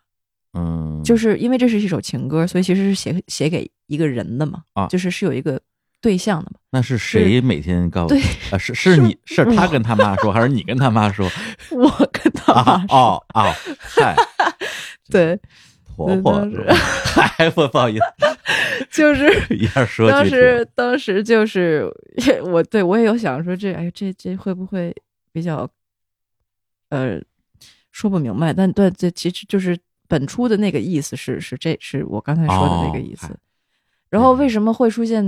[0.53, 5.59] 嗯，就是因为这是一首情歌，所以其实是写写给一个人的嘛，啊就是是有一个
[6.01, 6.59] 对象的嘛。
[6.71, 8.57] 那是谁每天告诉对啊？
[8.57, 11.29] 是是你 是他跟他妈说，还是你跟他妈说
[11.71, 14.15] 我跟他妈哦哦，嗨，
[15.09, 15.39] 对，
[15.95, 16.65] 婆婆当时
[17.15, 18.03] 嗨，不不好意思，
[18.91, 21.89] 就是一下说当时当时就是
[22.45, 24.93] 我对我也有想说这哎这这会不会
[25.31, 25.69] 比较
[26.89, 27.21] 呃
[27.91, 29.77] 说不明白，但对这其实就是
[30.11, 33.27] 本初的那个意思是是这是我刚才说的那个意思。
[33.27, 33.37] 哦
[34.09, 35.23] 然后为什么会出现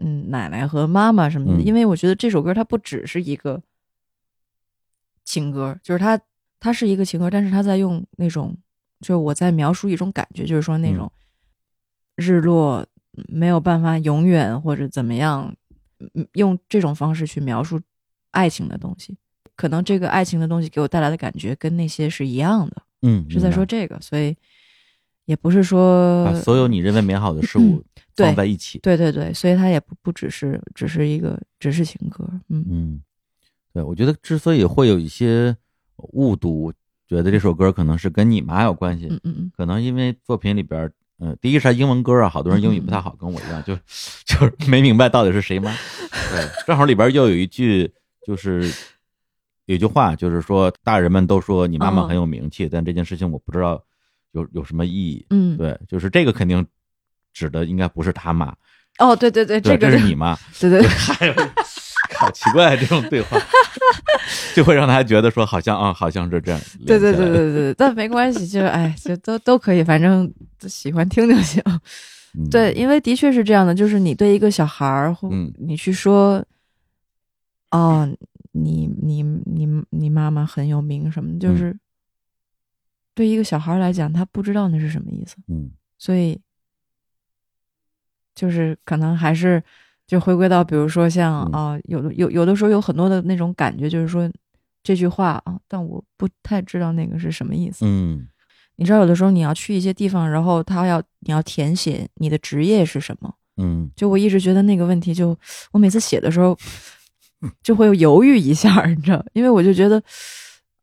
[0.00, 1.60] 嗯奶奶和妈妈什么的？
[1.60, 3.60] 嗯因为我觉得这首歌它不只是一个
[5.24, 6.20] 情歌，就是它
[6.60, 8.56] 它是一个情歌，但是它在用那种
[9.00, 11.10] 就是我在描述一种感觉，就是说那种
[12.14, 12.86] 日落
[13.26, 15.52] 没有办法永远或者怎么样，
[16.14, 17.80] 嗯用这种方式去描述
[18.30, 19.18] 爱情的东西。
[19.56, 24.34] 可能这个爱情的东西给我带来的感觉跟那些是一样的，嗯，是在说这个，所以
[25.26, 27.84] 也不是说把所有你认为美好的事物
[28.16, 32.64] 放在一起，对对对，所以它也不不只是只是一个只是情歌，嗯。
[32.68, 33.02] 嗯，
[33.72, 35.54] 对，我觉得之所以会有一些
[35.96, 36.72] 误读，
[37.06, 43.74] 觉得这首歌可能是跟你妈有关系，嗯嗯嗯，可能因为作品里边儿，呃，第一是它英文歌啊，好多人英语不太好，跟我一样，就
[44.24, 45.74] 就是没明白到底是谁妈。
[46.30, 47.92] 对，正好里边又有一句，
[48.26, 48.72] 就是
[49.66, 53.82] 有句话，就是说大人们都说你妈妈哦很有名气，但这件事情我不知道
[54.32, 55.24] 有有什么意义。
[55.30, 56.64] 嗯，对，就是这个肯定
[57.32, 58.54] 指的应该不是他妈，
[58.98, 60.36] 哦，对对对，对，这个这是你妈。
[60.60, 61.34] 对对对还有，
[62.18, 63.38] 好奇怪这种对话，
[64.54, 66.60] 就会让他觉得说好像啊，好像是这样。
[66.86, 71.62] 对对对对对，但没关系，就是哎，就都都可以，反正喜欢听就行。
[72.36, 76.44] 嗯对，因为的确是这样的，就是你对一个小孩儿，或嗯你去说，
[77.70, 78.08] 哦，
[78.54, 81.78] 你你你你妈妈很有名什么，就嗯是
[83.14, 86.40] 对一个小孩来讲，他不知道那是什么意思，嗯所以
[88.34, 89.62] 就是可能还是
[90.06, 94.30] 就回归到，比如说像嗯啊、有的有有的时候有很多的那种感觉，就是说
[94.82, 97.84] 这句话啊，但我不太知道那个是什么意思。
[97.86, 98.28] 嗯
[98.76, 103.32] 你知道，有的时候你要去一些地方，然后他要你要填写你的职业是什么。
[103.56, 105.38] 嗯就我一直觉得那个问题就，
[105.70, 106.58] 我每次写的时候
[107.62, 110.02] 就会犹豫一下，你知道，因为我就觉得，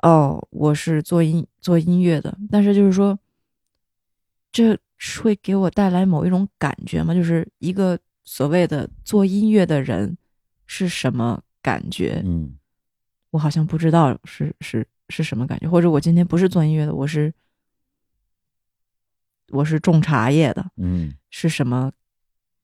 [0.04, 3.18] 哦，我是做音做音乐的，但是就是说，
[4.52, 4.78] 这
[5.22, 7.14] 会给我带来某一种感觉吗？
[7.14, 10.18] 就是一个所谓的做音乐的人
[10.66, 12.22] 是什么感觉？
[12.26, 12.58] 嗯
[13.32, 17.34] 我好像不知道是是是什么感觉，或者我今天不是做音乐的，我是
[19.52, 21.90] 我是种茶叶的，嗯是什么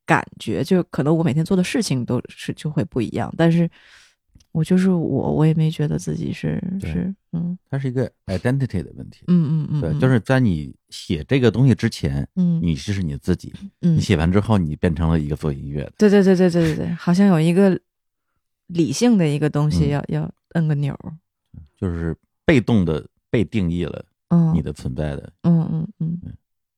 [0.08, 0.64] 感觉？
[0.64, 3.70] 就可能我每天做的事情都是就会不一样，但是
[4.52, 9.26] 我就是我，我也没觉得自己是是嗯它是一个 identity 的问题。
[9.28, 15.94] 嗯嗯嗯，对，嗯就是在你写这个东西之前，嗯你是你自己；嗯你，写完之后，你变成了一个做音乐的。
[15.98, 17.80] 对对对对对对对，好像有一个
[18.68, 21.14] 理性的一个东西嗯要、要摁个钮儿，
[21.78, 22.16] 就是
[22.46, 25.32] 被动的被定义了嗯，你的存在的。
[25.44, 26.20] 嗯嗯嗯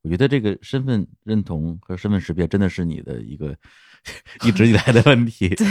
[0.02, 3.56] 我觉得这个身份认同和身份识别真的是你的一个
[4.46, 5.50] 一直以来的问题。
[5.56, 5.66] 对，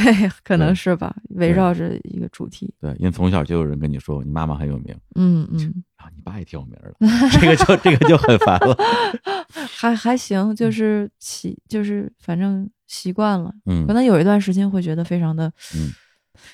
[0.44, 2.72] 可能是吧，围绕着一个主题。
[2.80, 5.58] 对，因为从小就有人跟你说你妈妈很有名，嗯嗯，
[5.96, 6.94] 然后你爸也挺有名的，
[7.40, 8.76] 这个就这个就很烦了。
[9.74, 13.52] 还还行，就是习，就是反正习惯了。
[13.64, 15.88] 嗯可能有一段时间会觉得非常的，嗯，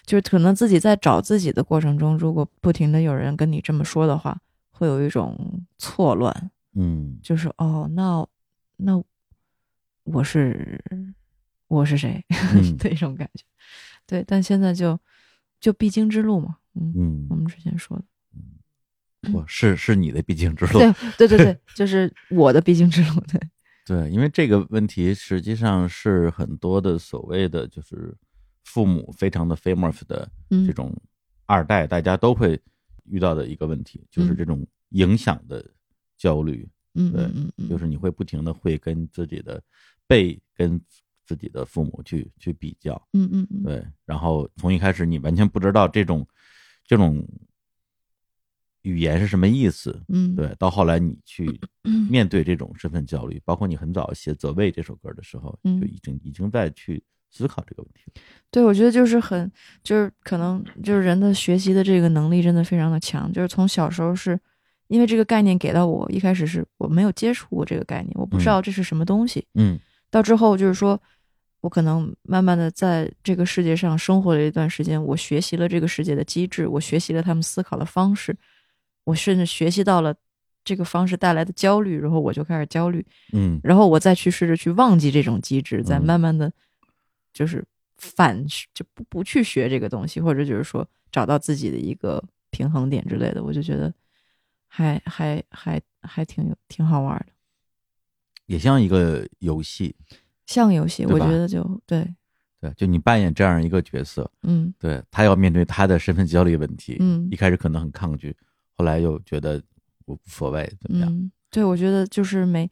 [0.06, 4.38] 就是可能自己在找自己的过程中，如果不停的有人跟你这么说的话，
[4.70, 5.36] 会有一种
[5.76, 7.18] 错乱，嗯。
[7.22, 8.26] 就是哦，那
[8.76, 9.02] 那
[10.04, 10.82] 我是
[11.68, 12.76] 我是谁嗯。
[12.78, 13.44] 的一种感觉。
[14.06, 14.98] 对，但现在就
[15.60, 20.78] 就必经之路嘛，嗯，我嗯，们之前说的，我 是是你的必经之路。
[21.16, 23.40] 对对对对，就是我的必经之路，对，
[23.86, 28.14] 对，因为这个问题实际上是很多的所谓的就是
[28.64, 30.66] 父母非常的 famous 的嗯。
[30.66, 30.94] 这种
[31.46, 32.60] 二代，大家都会
[33.04, 34.36] 遇到的一个问题，就是嗯。
[34.36, 35.64] 这种影响的
[36.24, 39.62] 焦虑，嗯对嗯嗯嗯，就是你会不停的会跟自己的
[40.06, 40.80] 被跟
[41.26, 46.26] 自己的父母去去比较，嗯嗯嗯，对，然后从一开始你完全不知道这种
[46.86, 47.22] 这种
[48.82, 51.60] 语言是什么意思，嗯，对，到后来你去
[52.08, 55.78] 面对这种身份焦虑，包括你很早写《责备》这首歌的时候，嗯。
[55.80, 58.22] 就已经已经在去思考这个问题了。
[58.50, 59.50] 对，我觉得就是很，
[59.82, 64.38] 就是可能就是人的学习的这个能力真的非常的强，就是从小时候是
[64.88, 68.46] 因为这个概念给到我，一开始是我没有接触过这个概念，我不知嗯。
[68.46, 69.78] 道这是什么东西，嗯。
[70.10, 71.00] 到之后就是说。
[71.64, 78.36] 我可能慢慢的在这个世界上生活了一段时间，我学习了这个世界的机制，我学习了他们思考的方式，
[79.04, 80.14] 我甚至学习到了
[80.62, 83.58] 这个方式带来的焦虑，然后我就开始焦虑，嗯。
[83.64, 86.04] 然后我再去试着去忘记这种机制，再嗯。
[86.04, 86.52] 慢慢的，
[87.32, 87.64] 就是
[87.96, 88.44] 反
[88.74, 93.90] 就不不去学这个东西，或者就是说找到自己的一个平衡点之类的，我就觉得
[94.76, 97.32] 还还还还挺有挺好玩的，
[98.46, 99.94] 也像一个游戏，
[100.46, 102.12] 像游戏，我觉得就对，
[102.60, 104.74] 对，就你扮演这样一个角色，嗯。
[104.80, 108.36] 对他要面对他的身份焦虑问题，嗯一开始可能很抗拒，
[108.76, 109.62] 后来又觉得
[110.06, 111.08] 无所谓，怎么样？
[111.08, 112.68] 嗯，对，我觉得就是每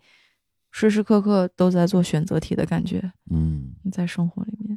[0.72, 4.76] 时时刻刻都在做选择题的感觉，嗯，在生活里面，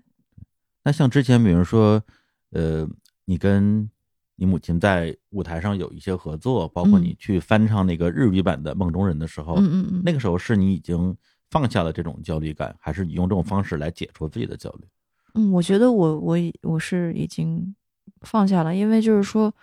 [0.83, 2.03] 那像之前，比如说，
[2.51, 2.87] 呃，
[3.25, 3.89] 你跟
[4.35, 7.03] 你母亲在舞台上有一些合作，包括嗯。
[7.03, 11.15] 你去翻唱那个日语版的《梦中人》的时候，嗯嗯嗯，那个时候是你已经
[11.49, 14.87] 放下了这种焦虑感，还是你用这种方式来解除自己的焦虑？
[15.35, 17.75] 嗯，我觉得我我我是已经
[18.21, 19.53] 放下了，因为就是说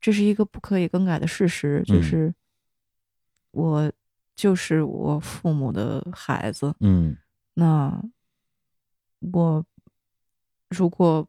[0.00, 2.02] 这是一个不可以更改的事实，就嗯。
[2.02, 2.34] 是
[3.52, 3.92] 我
[4.36, 7.16] 就是我父母的孩子，嗯。
[7.54, 8.02] 那
[9.32, 9.64] 我
[10.70, 11.26] 如果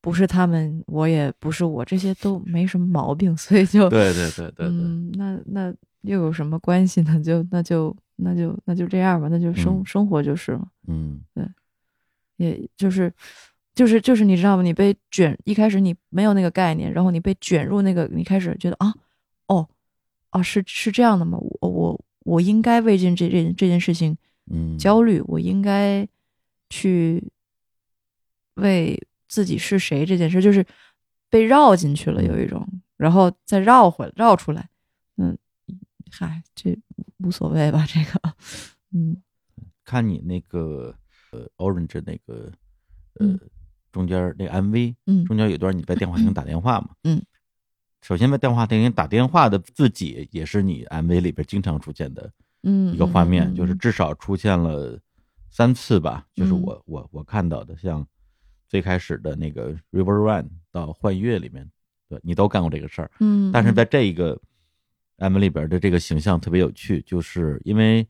[0.00, 7.20] 不是他们，我也不是我，这些都没什么毛病， 所以就对对对对对，嗯，那那又有什么关系呢？
[7.22, 10.68] 就那就那就那就这样吧，那就生、嗯生活就是了。
[10.88, 11.46] 嗯对
[12.36, 13.12] 也就是
[13.74, 14.62] 就是就是你知道吗？
[14.62, 18.94] 你被卷，一开始你没有那个概念，然后你被卷入那个，你开始觉得啊，
[19.48, 19.68] 哦，
[20.30, 21.36] 啊是是这样的吗？
[21.38, 24.16] 我我我应该为这这这这件事情
[24.50, 26.08] 嗯，焦虑，我应该
[26.70, 27.22] 去
[28.54, 28.98] 为
[29.30, 30.66] 自己是谁这件事，就是
[31.30, 32.66] 被绕进去了，嗯有一种，
[32.96, 34.68] 然后再绕回绕出来，
[35.16, 35.38] 嗯，
[36.10, 36.76] 嗨，这
[37.18, 38.34] 无所谓吧，这个，
[38.92, 39.22] 嗯。
[39.84, 40.94] 看你那个
[41.32, 42.52] 呃 Orange 那个
[43.14, 43.40] 呃、嗯
[43.92, 47.22] 中间那个 MV，嗯中间有一段你在电话亭 打电话嘛，嗯，
[48.02, 53.54] 首先在电话亭打电话的自己也是你 MV 里边经常出现的嗯，一个画面，嗯。
[53.54, 54.98] 就是至少出现了
[55.50, 56.62] 三次吧，就是嗯。
[56.62, 58.06] 我我我看到的，像
[58.70, 61.68] 最开始的那个 River Run 到幻乐里面，
[62.08, 64.40] 对你都干过这个事儿，嗯，但是在这一个
[65.18, 68.06] MV 里边的这个形象特别有趣，就是因为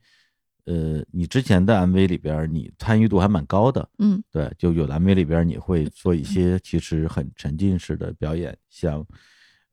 [0.65, 4.23] 呃，你之前的 MV 里边你参与度还蛮高的，嗯。
[4.31, 9.03] 对，就有的 MV 里边你会做一些其实很沉浸式的表演，像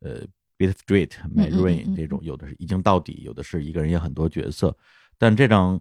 [0.01, 0.23] 呃
[0.57, 4.75] Beat Street、My Rain 嗯这种，有的是一镜到底，有的是一个人演很多角色。
[5.19, 5.79] 但这张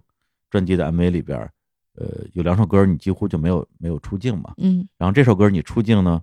[0.49, 1.49] 专辑的 MV 里边，
[1.97, 4.53] 呃，有两首歌你几乎就没有没有出镜嘛。
[4.57, 6.21] 嗯然后这首歌你出镜呢，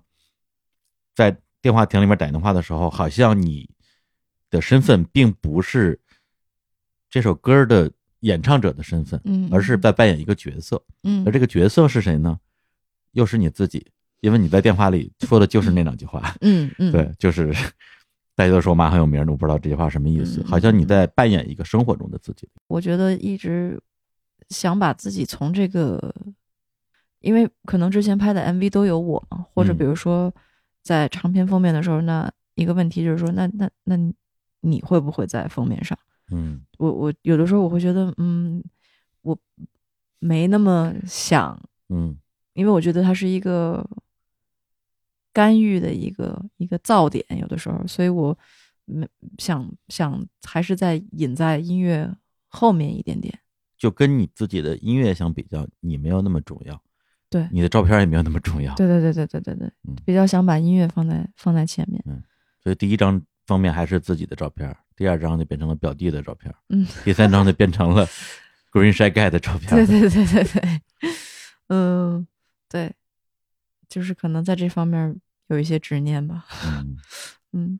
[1.13, 3.69] 在电话亭里面打电话的时候，好像你
[4.49, 5.99] 的身份并不是
[7.09, 10.81] 这首歌的演唱者的身份，嗯，而是在扮演一个角色。
[11.03, 12.39] 嗯，而这个角色是谁呢？
[13.11, 13.85] 又是你自己，
[14.21, 16.35] 因为你在电话里说的就是那两句话。
[16.41, 17.53] 嗯嗯对，就是
[18.35, 22.47] 大家都说我妈很有名，我不知道这句话什么意思，嗯好像你在扮演一个生活中的自己。
[22.67, 23.81] 我觉得一直
[24.49, 26.13] 想把自己从这个，
[27.19, 30.33] 因为可能之前拍的 MV 都有我嘛，或者嗯比如说
[30.81, 34.13] 在长篇封面的时候，那一个问题就是说，那那那你
[34.61, 35.97] 你会不会在封面上？
[36.31, 38.63] 嗯我我有的时候我会觉得，嗯，
[39.21, 39.37] 我
[40.19, 42.17] 没那么想嗯
[42.53, 43.87] 因为我觉得它是一个
[45.33, 48.37] 干预的一个一个噪点，有的时候，所以我
[48.85, 52.15] 没想想还是在引在音乐
[52.47, 53.37] 后面一点点。
[53.85, 56.81] 就跟你自己的音乐相比较，你没有那么重要，
[57.29, 62.03] 对你的照片也没有那么重要，对对对对对对对嗯，比较想把音乐放在放在前面。
[62.07, 62.23] 嗯
[62.63, 68.07] 所以第一张封面还是自己的照片，第二张就变成了表弟的照片，嗯，第三张就变成了
[68.73, 70.81] Green Shy Guy 的照片， 对对对对对，
[71.67, 72.25] 嗯，
[72.67, 72.91] 对，
[73.87, 76.47] 就是可能在这方面有一些执念吧。
[76.65, 76.97] 嗯。
[77.53, 77.79] 嗯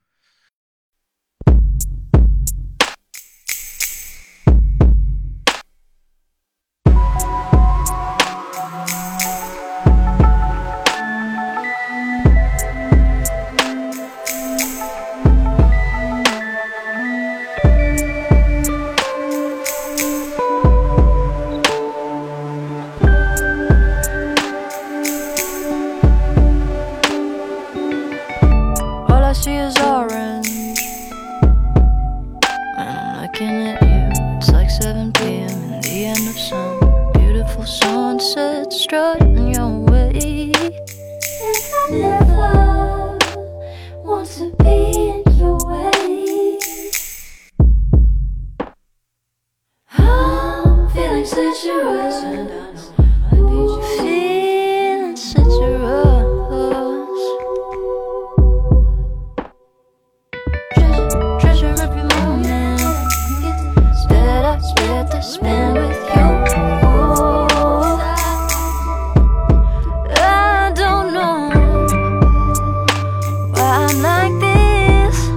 [73.97, 75.29] I'm like this,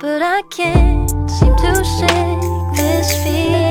[0.00, 3.65] but I can't seem to shake this feeling.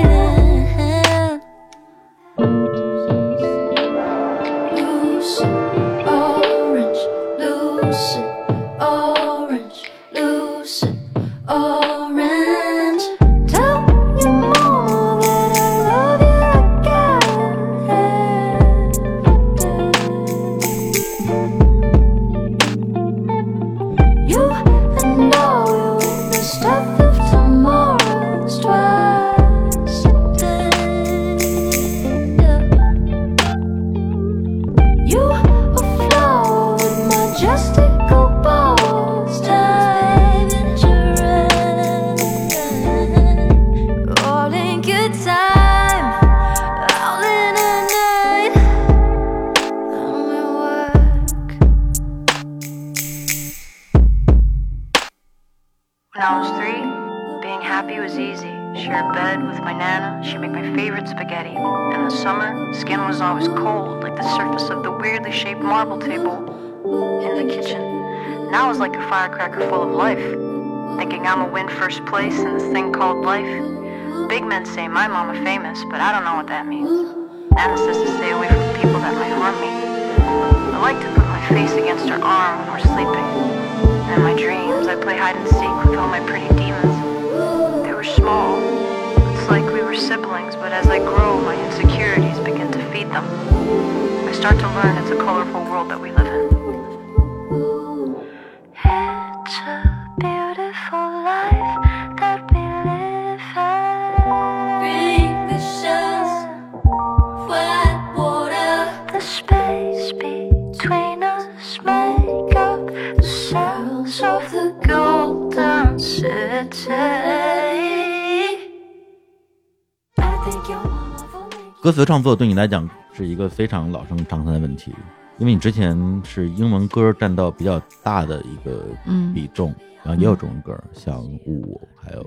[122.05, 124.93] 词创作对你来讲是一个非常老生常谈的问题，
[125.39, 132.23] 因为你之前是英文歌占到比较大的一个嗯比重，然后也有中文歌，像舞还有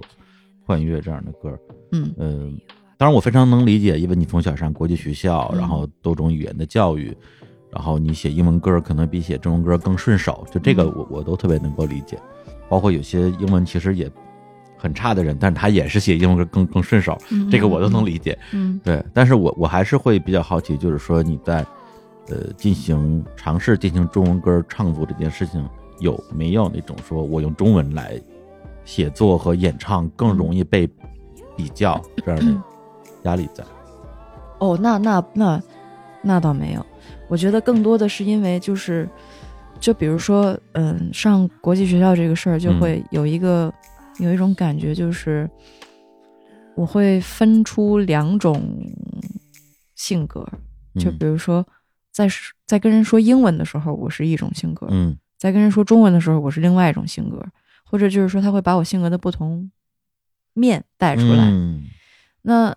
[0.67, 1.57] 幻乐这样的歌。
[1.93, 2.61] 嗯嗯，
[2.97, 7.17] 当然我非常能理解，因为你从小上国际学校，嗯然后多种语言的教育，
[7.71, 12.19] 然后你写英文歌可能比写中文歌更顺手，就这个嗯我我都特别能够理解。
[12.69, 14.11] 包括有些英文其实也
[14.79, 18.39] 很差的人，但是他也是写英文歌更更顺手，嗯这个我都能理解。
[18.53, 21.67] 嗯对，但是我我还是会比较好奇，就是说你在
[22.29, 25.69] 呃进行尝试进行中文歌创作这件事情，
[25.99, 28.19] 有没有那种说我用中文来
[28.85, 30.89] 写作和演唱更容易被
[31.57, 32.63] 比较这样的
[33.25, 33.65] 压力在？
[34.61, 35.63] 哦，那那那
[36.23, 36.87] 那倒没有，
[37.29, 39.09] 我觉得更多的是因为就是，
[39.79, 43.73] 就比如说，嗯，上国际学校这个事儿，就嗯会有一个、
[44.19, 45.49] 有一种感觉，就是
[46.75, 48.63] 我会分出两种
[49.95, 50.47] 性格，
[50.97, 51.19] 就嗯。
[51.19, 51.67] 比如说
[52.13, 52.29] 在
[52.67, 57.41] 在跟人说英文的时候，我是一种性格；嗯在跟人说中文的时候，我是另外一种性格，
[57.85, 59.71] 或者就是说他会把我性格的不同
[60.53, 61.49] 面带出来。
[61.49, 61.85] 嗯。
[62.43, 62.75] 那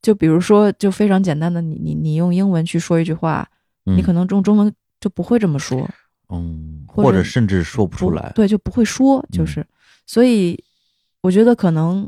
[0.00, 3.48] 就比如说，就非常简单的，你你你用英文去说一句话，
[3.86, 5.88] 嗯，你可能用中文就不会这么说，
[6.28, 9.46] 嗯，或者甚至说不出来，对，就不会说，就嗯。
[9.46, 9.66] 是，
[10.12, 10.62] 所以
[11.22, 12.06] 我觉得可能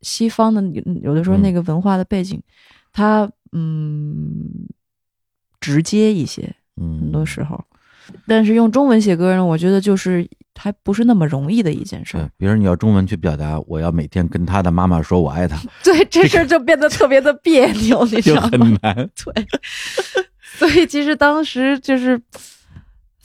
[0.00, 2.40] 西方的有有的时候嗯那个文化的背景，
[2.92, 4.68] 它嗯
[5.58, 7.64] 直接一些，嗯，很多时候，
[8.28, 18.50] 但是用中文写歌呢，我觉得就是还不是那么容易的一件事比如你要中文去表达，我要每天跟他的妈妈说我爱他， 对，这事儿就变得特别的别扭，你知道吗？
[18.52, 18.94] 很难。
[19.24, 19.46] 对，
[20.58, 22.22] 所以其实当时就是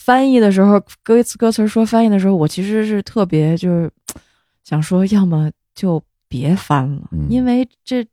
[0.08, 3.92] 翻译的时候，歌词歌词说翻译的时候，我其实是特别就是
[4.64, 7.28] 想说，要么就别翻了，嗯。
[7.30, 8.08] 因为这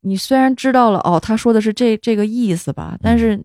[0.00, 3.40] 你虽然知道了哦，他说的是这这个意思吧，但是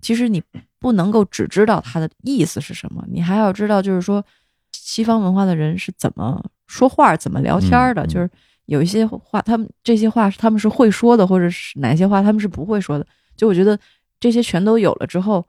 [0.00, 0.42] 其实你
[0.80, 4.24] 不能够只知道他的意思是什么，你还要知道就是说
[4.72, 8.28] 西方文化的人是怎么说话、怎么聊天的，就是
[8.66, 13.06] 有一些话，他们这些话是他们是会说的，或者是哪些话他们是不会说的。
[13.36, 13.78] 就我觉得
[14.18, 15.46] 这些全都有了之后，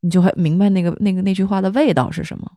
[0.00, 2.50] 你就会明白那个那个那句话的味道是什么。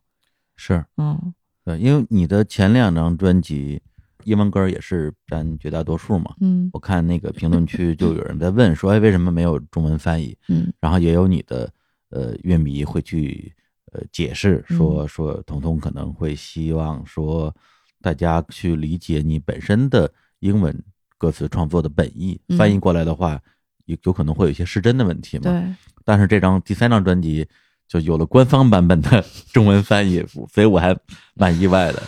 [0.55, 1.33] 是嗯
[1.65, 3.81] 对，因为你的前两张专辑
[4.25, 6.35] 英文歌也是占绝大多数嘛。
[6.41, 10.37] 嗯我看那个评论区就有人在问说，哎，为什么没有中文翻译？
[10.49, 11.71] 嗯然后也有你的
[12.09, 13.53] 呃乐迷会去
[13.91, 17.53] 呃解释嗯说说彤彤可能会希望说
[18.01, 20.77] 大家去理解你本身的英文
[21.17, 23.41] 歌词创作的本意，嗯翻译过来的话，
[23.85, 25.43] 有有可能会有一些失真的问题嘛。
[25.43, 27.47] 对，但是这张第三张专辑
[27.87, 30.95] 就有了官方版本的中文翻译，所以我还
[31.35, 32.01] 蛮意外的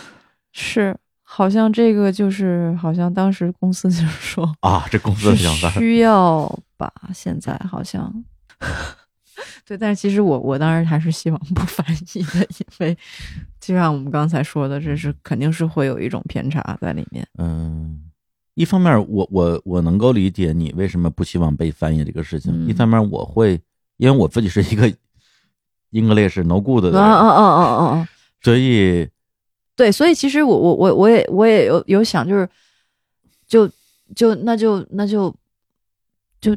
[0.52, 4.86] 是好像这个就是好像当时公司就是说 啊！
[4.90, 8.24] 这公司的是想法，需要吧，现在好像。
[9.68, 12.98] 对，但是其实我我当时还是希望不翻译的，因为
[13.60, 17.28] 就像我们刚才说的，这是肯定是会有一种偏差在里面。
[17.38, 18.00] 嗯，
[18.54, 23.60] 一方面我我我能够理解你为什么不希望被翻译这个事情，嗯一方面我会，
[23.98, 24.92] 因为我自己是一个
[25.92, 28.10] English no good 的人，啊啊啊啊啊啊！
[28.42, 29.10] 所以
[29.76, 32.50] 对，所以其实我我我我也我也有有想，就是
[33.48, 33.70] 就
[34.16, 35.34] 就那就那就
[36.42, 36.56] 就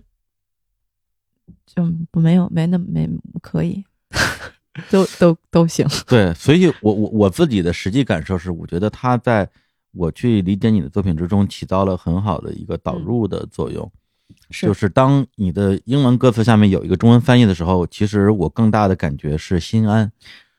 [1.66, 3.08] 就没有没那没
[3.40, 3.84] 可以，
[4.90, 5.86] 都都都行。
[6.06, 9.48] 对，所以我我我自己的实际感受是，我觉得他在
[9.92, 13.90] 我去理解你的作品之中起到了很好的一个导入的作用。
[14.50, 20.10] 是就是当你的英文歌词下面有一个中文翻译的时候，其实我更大的感觉是心安。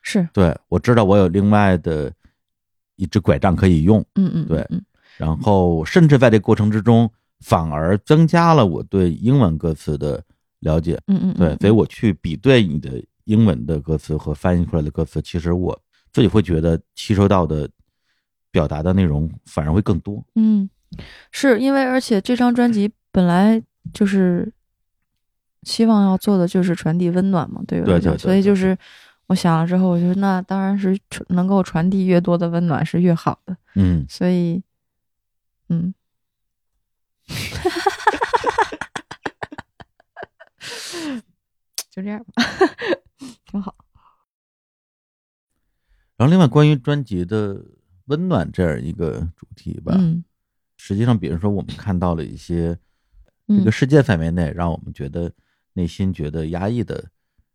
[0.02, 2.12] 是，对我知道我有另外的
[2.96, 4.82] 一只拐杖可以用，嗯嗯，对嗯
[5.18, 7.10] 然后甚至在这过程之中，
[7.40, 10.22] 反而增加了我对英文歌词的
[10.60, 10.98] 了解。
[11.06, 15.78] 嗯嗯，对，嗯所以我去比对你的英文的歌词和翻译出来的歌词，其实我
[16.12, 17.68] 自己会觉得吸收到的
[18.50, 20.24] 表达的内容反而会更多。
[20.36, 20.70] 嗯，
[21.30, 24.50] 是因为而且这张专辑本来就是
[25.62, 28.16] 希望要做的就是传递温暖嘛，对我来讲，对对对。
[28.16, 28.76] 对所以就是
[29.26, 34.62] 我想了之后，我觉得那当然是能够传递越多的温暖是越好的，嗯，所以，
[35.68, 35.92] 嗯，
[41.90, 42.32] 就这样吧，
[43.46, 43.74] 挺好。
[46.16, 47.64] 然后另外关于专辑的
[48.06, 50.22] 温暖这样一个主题吧，嗯。
[50.76, 52.78] 实际上，比如说我们看到了一些
[53.50, 55.30] 这嗯个世界范围内让我们觉得
[55.72, 57.04] 内心觉得压抑的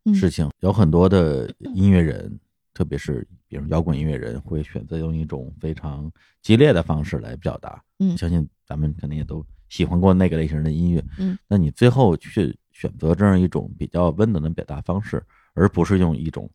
[0.04, 2.38] 嗯事情，有很多的音乐人，
[2.74, 6.10] 特别是比如摇滚音乐人，会选择用一种非常
[6.42, 7.82] 激烈的方式来表达。
[7.98, 11.02] 嗯相信咱们肯定也都喜欢过那个类型的音乐。
[11.18, 15.24] 嗯，那你最后去选择这样一种比较温暖的表达方式，
[15.54, 16.50] 而不是用一种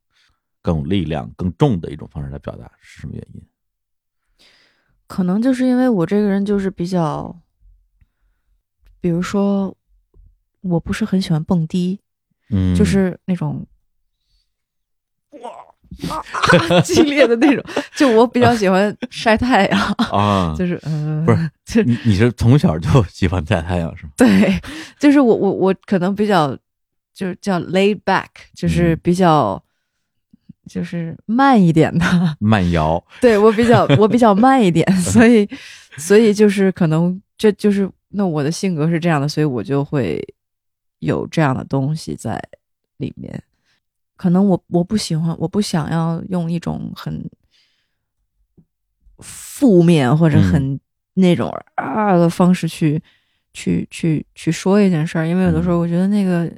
[0.61, 3.41] 更有力量、更重的一种方式来表达，是什么原因？
[5.07, 7.37] 可能就是因为我这个人就是比较，
[9.01, 9.75] 比如说，
[10.61, 11.99] 我不是很喜欢蹦迪，
[12.51, 13.65] 嗯，就是那种
[15.41, 15.49] 哇
[16.69, 17.63] 啊激烈的那种，
[17.95, 19.81] 就我比较喜欢晒太阳，
[20.11, 24.11] 啊， 就是嗯，不是就 你你是从小就喜欢晒太阳是吗？
[24.15, 24.57] 对，
[24.99, 26.55] 就是我我我可能比较
[27.13, 29.61] 就是叫 laid back，就是嗯比较。
[30.69, 32.05] 就是慢一点的，
[32.39, 35.45] 慢摇，对我比较我比较慢一点，所以
[35.97, 40.21] 所以就是可能这就是那我的性格是这样的，所以我就会
[40.99, 42.41] 有这样的东西在
[42.97, 43.43] 里面。
[44.15, 47.29] 可能我我不喜欢，我不想要用一种很
[49.17, 50.79] 负面或者嗯很
[51.15, 53.01] 那种啊的方式去、
[53.53, 56.51] 去去去说一件事儿，因为有的时候我觉得那个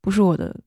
[0.00, 0.58] 不是我的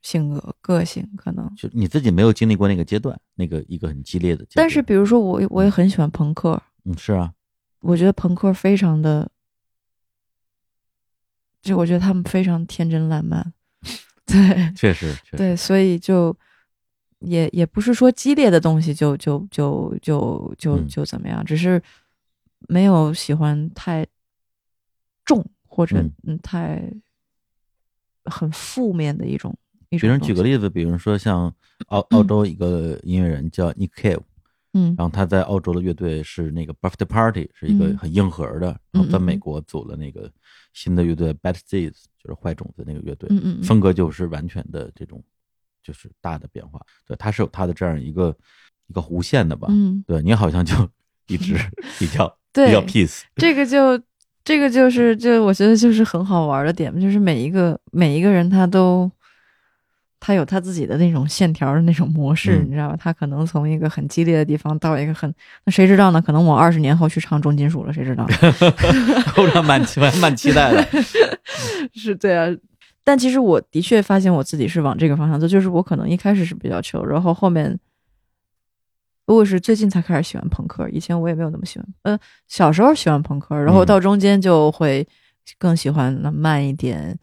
[0.00, 1.50] 性格个性，可能。
[1.54, 4.64] 就你自己没有经历过那个阶段，那个一个很激烈的阶段。
[4.64, 7.32] 但是比如说我我也很喜欢朋克，嗯，是啊，
[7.84, 9.30] 我觉得朋克非常的，
[11.62, 13.52] 就我觉得他们非常天真烂漫，
[14.26, 16.36] 对确实，确实，对，所以就
[17.20, 21.82] 也也不是说激烈的东西就就就就就嗯就怎么样，只是
[22.68, 24.06] 没有喜欢太
[25.24, 26.90] 重或者嗯嗯太
[28.24, 29.54] 很负面的一种
[29.90, 30.18] 一比如。
[30.18, 31.54] 举个例子，比如说像
[31.88, 34.22] 澳 澳洲一个音乐人叫 Nick Cave，
[34.74, 34.94] 嗯。
[34.98, 37.96] 然后他在澳洲的乐队是那个 Birthday Party，是一个嗯。
[37.96, 40.30] 很硬核的，然后在美国组了那个
[40.72, 43.62] 新的乐队 Bad Seeds，就是坏种子那个乐队，嗯嗯嗯。
[43.62, 45.22] 风格就是完全的这种
[45.82, 46.80] 就是大的变化。
[47.06, 48.36] 对，他是有他的这样一个
[48.88, 49.68] 一个弧线的吧？
[49.70, 50.74] 嗯，对你好像就
[51.28, 51.54] 一直
[51.98, 52.66] 比较对。
[52.66, 54.00] 比较 peace，这个就
[54.44, 59.10] 这个就是就我觉得就是很好玩的点，就是每一个每一个人他都
[60.26, 62.96] 他有他自己的那种线条的那种模式，嗯你知道吧？
[62.98, 65.30] 他可能从一个很激烈的地方到一个很
[65.66, 66.22] 那谁知道呢？
[66.22, 68.34] 可能我二十年后去唱重金属了，谁知道呢？
[69.36, 70.82] 我还蛮期蛮蛮期待的。
[71.92, 72.48] 是对啊。
[73.04, 77.78] 但其实我的确发现我自己是往这个方向走，就是我可能一开始是比较球，然后后面
[79.26, 81.86] 我是最近才开始喜欢朋克，以前我也没有那么喜欢。
[82.04, 82.18] 呃，
[82.48, 85.06] 小时候喜欢朋克，然后嗯到中间就会
[85.58, 87.14] 更喜欢那慢一点，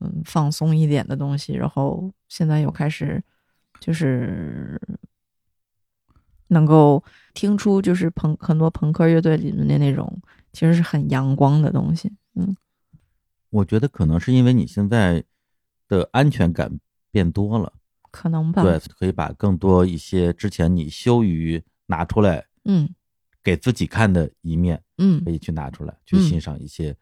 [0.00, 3.22] 嗯，放松一点的东西，然后现在又开始
[3.80, 4.80] 就是
[6.48, 7.02] 能够
[7.34, 10.20] 听出就是朋很多朋克乐队里面的那种
[10.52, 12.56] 其实是很阳光的东西，嗯。
[13.50, 15.24] 我觉得可能是因为你现在
[15.88, 16.78] 的安全感
[17.10, 17.72] 变多了，
[18.10, 22.94] 可能吧，对，可以把更多一些之前你羞于拿出来嗯。
[23.42, 25.22] 给自己看的一面，嗯。
[25.24, 26.20] 可，以去拿出来，去嗯。
[26.20, 26.94] 欣赏一些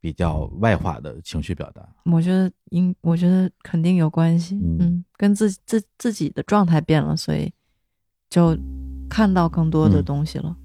[0.00, 1.86] 比较外化的情绪表达。
[2.04, 7.52] 我觉得应我觉得肯定有关系，嗯嗯，跟自自自己的状态变了，所以
[8.28, 8.56] 就
[9.08, 10.56] 看到更多的嗯东西了。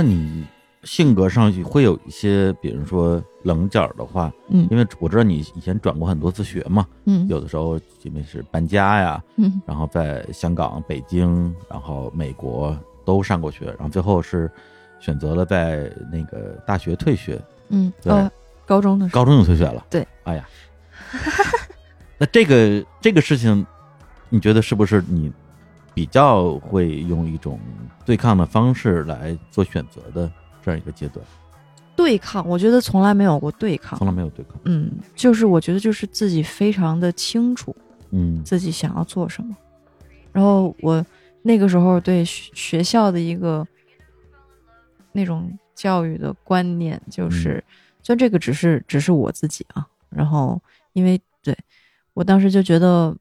[0.00, 0.46] 那你
[0.82, 4.66] 性格上会有一些，比如说棱角的话，嗯。
[4.70, 7.28] 因为我知道你以前转过很多次学嘛，嗯。
[7.28, 9.60] 有的时候因为是搬家呀，嗯。
[9.66, 12.74] 然后在香港、北京，然后美国
[13.04, 14.50] 都上过学，然后最后是
[15.00, 17.38] 选择了在那个大学退学，
[17.68, 18.10] 嗯，对。
[18.10, 18.30] 哦，
[18.64, 19.20] 高中的时候。
[19.22, 19.84] 高中就退学了。
[19.90, 20.48] 对，哎呀，
[22.16, 23.66] 那这个这个事情，
[24.30, 25.30] 你觉得是不是你
[25.92, 27.60] 比较会用一种
[28.10, 30.28] 对抗的方式来做选择的
[30.60, 31.24] 这样一个阶段？
[31.94, 33.96] 对抗，我觉得从来没有过对抗。
[33.96, 34.58] 从，来没有对抗。
[34.64, 37.76] 嗯，就是我觉得就是自己非常的清楚
[38.10, 38.42] 嗯。
[38.42, 39.56] 自己想要做什么，
[40.32, 41.06] 然后我
[41.42, 43.64] 那个时候对学学校的一个
[45.12, 47.62] 那种教育的观念就是，
[48.02, 50.60] 虽然这个只是只是我自己啊，然后
[50.94, 51.56] 因为对
[52.14, 53.16] 我当时就觉得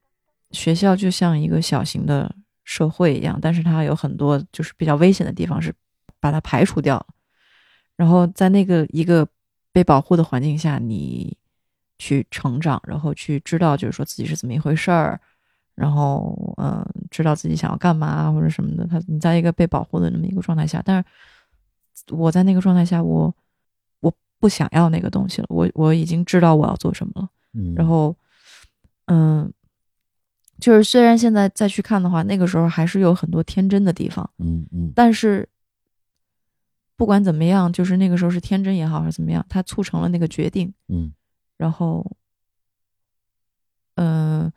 [0.50, 2.34] 学校就像一个小型的
[2.70, 5.74] 社会一样，但是它有很多就是比较危险的地方是
[6.20, 7.06] 把它排除掉了。
[7.96, 9.28] 然后在那个一个
[9.72, 11.36] 被保护的环境下，你
[11.98, 15.20] 去成长，然后去知道就是说自己是怎么一回事儿，
[15.74, 18.86] 然后嗯、呃知道自己想要干嘛或者什么的。
[18.86, 23.34] 他你在一个被保护的那么一个状态下，但是我在那个状态下，我
[24.02, 27.30] 我不想要那个东西了，我我已经知道我要做什么了。
[27.54, 28.16] 嗯，然后，
[29.06, 29.52] 嗯，
[30.60, 35.48] 就是虽然现在再去看的话，那个时候还是有很多天真的地方，嗯嗯但是
[36.96, 41.14] 不管怎么样，就是那个时候是天真也好，还是怎么样，它促成了那个决定，嗯
[41.58, 42.06] 然后，
[43.96, 44.52] 嗯、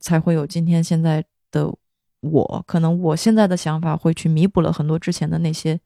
[0.00, 1.72] 才会有今天现在的
[2.20, 2.64] 我。
[2.66, 5.80] 可能我现在的想法会去弥补了很多之前的那些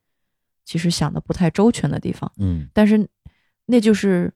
[0.65, 2.31] 其实想的不太周全的地方。
[2.39, 3.09] 嗯但是
[3.67, 4.33] 那就是，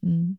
[0.00, 0.38] 嗯，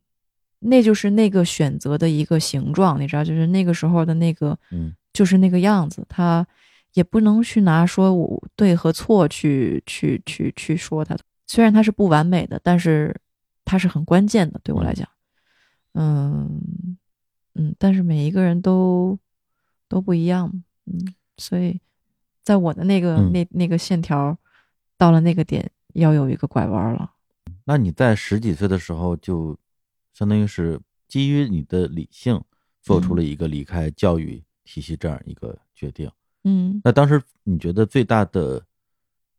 [0.63, 6.05] 那就是那个选择的一个形状，你知道，就是那个时候的那个，嗯就是那个样子。
[6.09, 6.45] 他
[6.93, 11.17] 也不能去拿说我对和错去去去去说它。
[11.45, 13.15] 虽然他是不完美的，但是
[13.65, 15.07] 他是很关键的，对我来讲，
[15.93, 16.97] 嗯
[17.55, 19.17] 嗯，但是每一个人都
[19.87, 20.51] 都不一样，
[20.85, 21.79] 嗯，所以
[22.41, 24.35] 在我的那个、嗯那那个线条
[24.97, 27.11] 到了那个点，要有一个拐弯了。
[27.65, 29.57] 那你在十几岁的时候就
[30.13, 32.41] 相当于是基于你的理性
[32.81, 36.09] 做出了一个离开教育体系这样一个决定。
[36.43, 36.79] 嗯。
[36.83, 38.65] 那当时你觉得最大的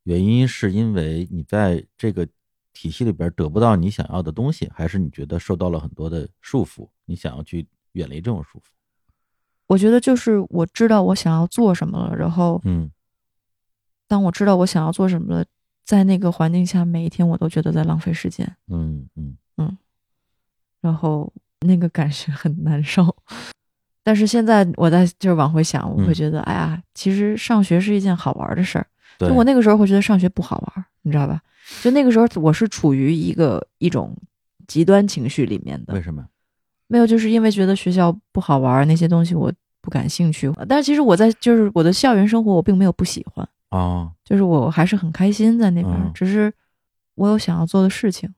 [0.03, 2.27] 原因是因为你在这个
[2.72, 8.64] 体系里边得不到你想要的东西，还是你觉得受到了很多的束缚，你想要去远离这种束缚？
[9.66, 12.91] 我觉得就是我知道我想要做什么了，然后嗯。
[14.07, 15.45] 当我知道我想要做什么了，
[15.83, 19.09] 在那个环境下，每一天我都觉得在浪费时间，嗯。
[19.16, 19.79] 嗯
[20.85, 21.32] 然后
[21.66, 23.14] 那个感觉很难受。
[24.03, 28.87] 但是现在我在就是往回想，我会嗯觉得，哎呀，其实上学是一件好玩的事儿。
[29.18, 31.41] 对，就我那个时候会觉得上学不好玩，你知道吧？
[31.82, 34.14] 就那个时候我是处于一个一种
[34.66, 36.22] 极端情绪里面的为，什么？
[36.87, 40.53] 没有，就是因为觉得学校不好玩，那些东西我不感兴趣。
[40.68, 46.53] 但是其实我在就是我的校园生活，我并没有不喜欢，哦，就是我还是很开心在那边，嗯只是
[47.14, 48.30] 我有想要做的事情。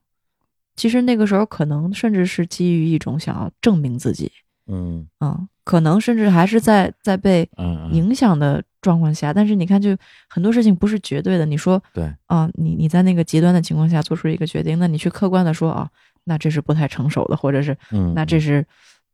[0.76, 4.30] 其实那个时候可能甚至是基于一种想要证明自己，
[4.66, 5.06] 嗯。
[5.20, 7.48] 嗯，可能甚至还是在在被
[7.90, 9.96] 影响的状况下，但是你看，就
[10.28, 11.46] 很多事情不是绝对的。
[11.46, 15.90] 你说对，啊，你你在那个极端的情况下做出一个决定，那你去客观的说啊，
[16.24, 18.64] 那这是不太成熟的，或者是嗯，那这是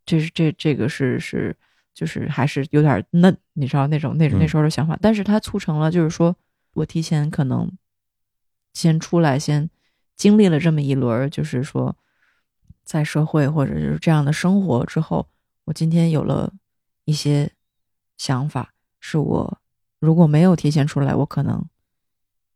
[0.05, 1.57] 这是这这个是是
[1.95, 6.35] 就是还是有点嫩，你知道那种那种那嗯时候的想法，但是它促成了就是说
[6.75, 7.71] 我提前可能
[8.75, 9.71] 先出来，先
[10.17, 11.97] 经历了这么一轮儿，就是说
[12.85, 15.29] 在社会或者是这样的生活之后，
[15.65, 16.53] 我今天有了
[17.05, 17.51] 一些
[18.17, 19.59] 想法，是我
[19.99, 21.65] 如果没有提前出来，我可能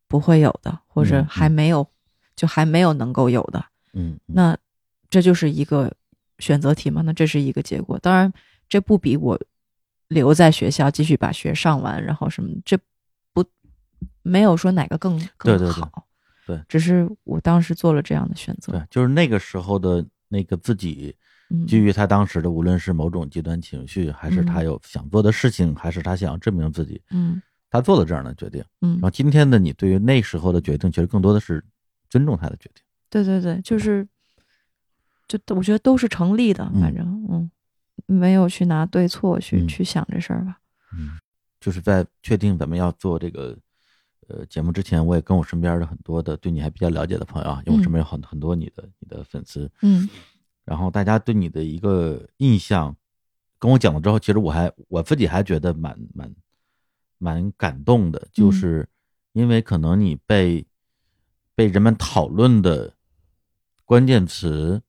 [0.09, 1.88] 不会有的，或者嗯还没有、
[2.34, 3.64] 就还没有能够有的。
[3.92, 4.57] 嗯嗯那
[5.09, 5.92] 这就是一个
[6.38, 7.02] 选择题嘛？
[7.02, 7.98] 那这是一个结果。
[7.98, 8.32] 当然，
[8.68, 9.40] 这不比我
[10.09, 12.78] 留在学校继续把学上完，然后什么，这
[13.32, 13.44] 不
[14.22, 16.05] 没有说哪个更更对对对好。
[16.47, 16.62] 对。
[16.68, 18.72] 只是我当时做了这样的选择。
[18.72, 21.14] 对，就是那个时候的那个自己，
[21.51, 24.64] 嗯，基于他当时的无论是某种极端情绪，还是他嗯。
[24.64, 27.42] 有想做的事情，还是他想要证明自己，嗯。
[27.68, 28.64] 他做了这样的决定。
[28.80, 28.92] 嗯。
[28.94, 31.62] 然后，今天的你对于那时候的决定，其实更多的是
[32.09, 32.82] 尊重他的决定。
[33.11, 34.07] 对对对，就是，
[35.28, 36.80] 就我觉得都是成立的，嗯。
[36.80, 37.51] 反正嗯，
[38.07, 39.68] 没有去拿对错去、嗯。
[39.68, 40.59] 去想这事儿吧。
[40.97, 41.18] 嗯，
[41.61, 43.57] 就是在确定咱们要做这个
[44.28, 47.84] 呃节目之前，我也跟我身边的很多的对你还比较了解的朋友啊，因为我嗯。
[47.84, 50.08] 身边有很很多你的你的粉丝，嗯。
[50.64, 52.96] 然后大家对你的一个印象，
[53.58, 56.34] 跟我讲了之后，其实我还我自己还觉得蛮蛮
[57.18, 58.88] 蛮感动的，就是
[59.32, 60.66] 因为可能你被
[61.54, 62.92] 被人们讨论的
[63.84, 64.82] 关键词，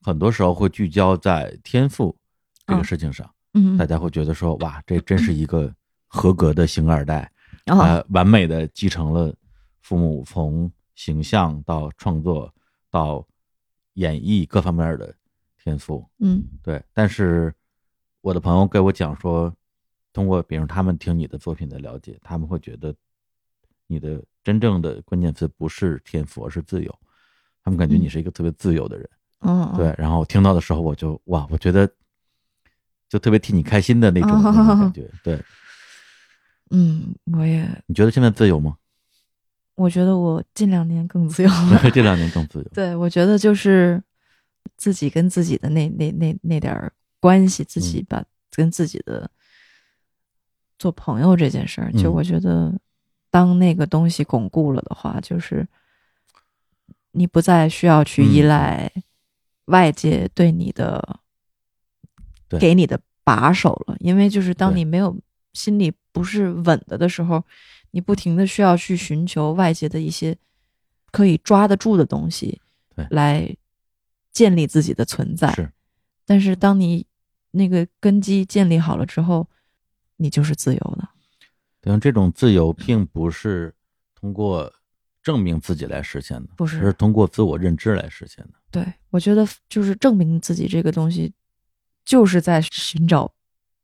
[0.00, 2.16] 很多时候会聚焦在天赋
[2.64, 5.74] 这个嗯事情上，嗯，大家会觉得说，哇，这真是一个
[6.06, 7.30] 合格的星二代，
[7.66, 9.34] 呃，完美的继承了
[9.80, 12.52] 父母从形象到创作
[12.90, 13.26] 到
[13.94, 15.14] 演绎各方面的
[15.62, 16.04] 天赋。
[16.18, 17.54] 嗯对，但是
[18.20, 19.54] 我的朋友给我讲说，
[20.12, 22.94] 通过比如他们听你的作品的了解，他们会觉得
[23.86, 26.98] 你的真正的关键词不是天赋，而是自由。
[27.62, 29.08] 他们感觉你是一个特别自由的人。
[29.40, 31.90] 嗯嗯对，然后听到的时候，我就哇，我觉得
[33.08, 35.10] 就特别替你开心的那种,、那种感觉。
[35.24, 35.42] 对，
[36.70, 37.68] 嗯，我也。
[37.86, 38.76] 你觉得现在自由吗？
[39.76, 41.48] 我觉得我近两年更自由
[41.80, 42.64] 对，这两年更自由。
[42.74, 44.02] 对，我觉得就是
[44.76, 49.30] 自己跟自己的那那那那点儿关系，自己把跟自己的
[50.78, 52.12] 做朋友这件事儿，就嗯。
[52.12, 52.78] 我觉得，
[53.30, 55.66] 当那个东西巩固了的话，就是
[57.12, 58.48] 你不再需要去依嗯。
[58.48, 58.92] 赖
[59.66, 61.20] 外界对你的、
[62.48, 62.60] 对。
[62.60, 65.18] 给你的把手了，因为就是当你没有
[65.54, 67.44] 心里不是稳的的时候，
[67.90, 70.36] 你不停的需要去寻求外界的一些
[71.10, 72.60] 可以抓得住的东西
[72.94, 73.56] 对，来
[74.32, 75.52] 建立自己的存在。
[75.52, 75.70] 是
[76.24, 77.06] 但是当你
[77.50, 79.48] 那个根基建立好了之后，
[80.16, 81.08] 你就是自由的。
[81.80, 83.74] 对这种自由并不是
[84.14, 84.72] 通过
[85.22, 88.52] 证明自己来实现的，不是而是通过自我认知来实现的。
[88.70, 91.32] 对我觉得就是证明自己这个东西，
[92.04, 93.32] 就是在寻找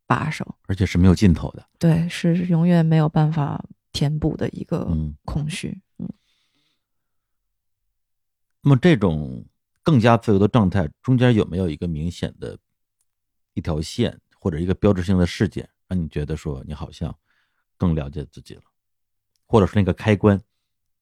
[0.07, 1.67] 把手，而且是没有尽头的。
[1.79, 5.81] 对，是永远没有办法填补的一个嗯空虚。
[5.99, 6.09] 嗯
[8.63, 9.45] 那么这种
[9.83, 12.59] 更加自由的状态中间有没有一个明显的
[13.55, 17.17] 一条线或者一个标志性的事件，让你觉得说你好像
[17.77, 18.63] 更了解自己了，
[19.47, 20.43] 或者是那个开关？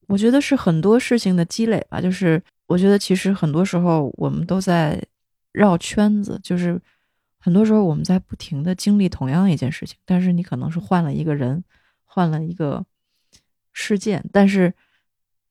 [0.05, 5.03] 我觉得是很多事情的积累吧，就是我觉得其实很多时候我们都在
[5.51, 6.79] 绕圈子，就是
[7.45, 11.63] 很多时候我们在不停的经历同样一件事情，但是你可能是换了一个人，
[12.03, 12.83] 换了一个
[13.71, 14.73] 事件，但是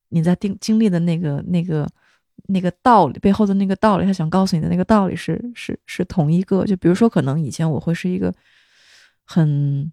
[0.09, 1.89] 你在定经历的那个那个
[2.49, 6.65] 那个道理背后的那个道理，他想告诉你的那个道理是是是同一个。
[6.65, 8.35] 就比如说，可能以前我会是一个
[9.25, 9.93] 很，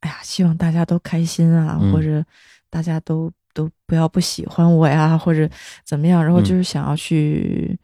[0.00, 2.24] 哎呀，希望大家都开心啊，嗯或者
[2.68, 5.48] 大家都都不要不喜欢我呀，或者
[5.84, 7.78] 怎么样，然后嗯就是想要去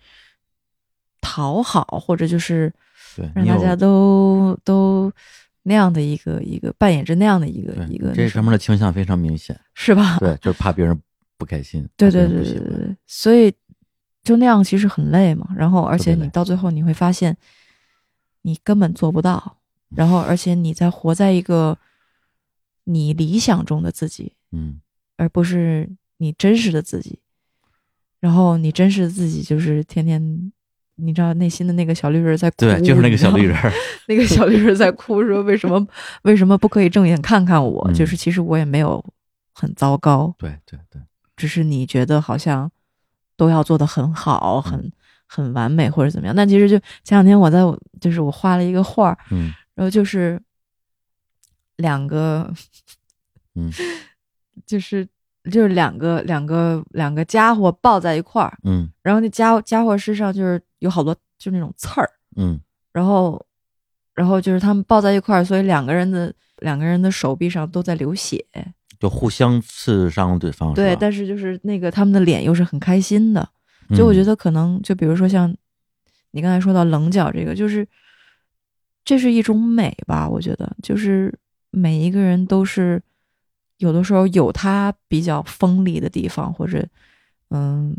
[1.21, 2.73] 讨好，或者就是
[3.17, 5.13] 对，让大家都都
[5.63, 10.19] 那样的一个一个扮演着那样的一个一个这上面的倾向非常明显，是吧？
[10.21, 11.01] 对，就是怕别人
[11.37, 13.53] 不开心，对对对对对对，所以
[14.23, 15.49] 就那样其实很累嘛。
[15.57, 17.37] 然后，而且你到最后你会发现，
[18.43, 19.57] 你根本做不到。
[19.91, 21.79] 然后，而且你在活在一个
[22.85, 24.79] 你理想中的自己，嗯，
[25.17, 25.89] 而不是
[26.19, 27.19] 你真实的自己。
[28.21, 30.53] 然后，你真实的自己就是天天，
[30.99, 33.57] 你知道内心的那个小绿人在哭，对，就是那个小绿人
[34.07, 35.87] 那个小绿人在哭，说为什么
[36.23, 37.83] 为什么不可以正眼看看我？
[37.89, 39.05] 嗯就是其实我也没有
[39.55, 41.01] 很糟糕，对对对，
[41.37, 42.71] 只是你觉得好像
[43.37, 44.73] 都要做的很好，嗯。
[44.73, 44.93] 很
[45.31, 46.35] 很完美或者怎么样。
[46.35, 47.59] 但其实就前两天我在
[48.01, 49.53] 就是我画了一个画儿，嗯。
[49.75, 50.41] 然后就是
[51.77, 52.51] 两个，
[53.55, 53.71] 嗯。
[54.65, 55.07] 就是
[55.49, 62.61] 就是两个两个两个家伙抱在一块儿，嗯然后那家伙家伙身上就是有好多就那种刺儿，嗯
[62.93, 63.45] 然后
[64.15, 68.45] 然后就是他们抱在一块儿，所以两个人的两个人的手臂上都在流血。
[68.99, 73.49] 就互相刺伤对方，对，但是就是那个他们的脸又是很开心的。
[73.97, 75.57] 就我觉嗯得可能就比如说像
[76.33, 77.87] 你刚才说到棱角这个，就是
[79.05, 80.29] 这是一种美吧。
[80.29, 81.33] 我觉得就是
[81.71, 83.01] 每一个人都是
[83.79, 86.87] 有的时候有他比较锋利的地方，或者
[87.51, 87.97] 嗯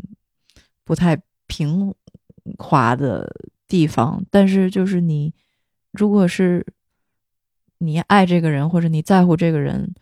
[0.84, 1.92] 不太平
[2.58, 3.30] 滑的
[3.66, 5.32] 地方，但是就是你
[5.90, 6.66] 如果是
[7.78, 9.94] 你爱这个人或者你在乎这个人，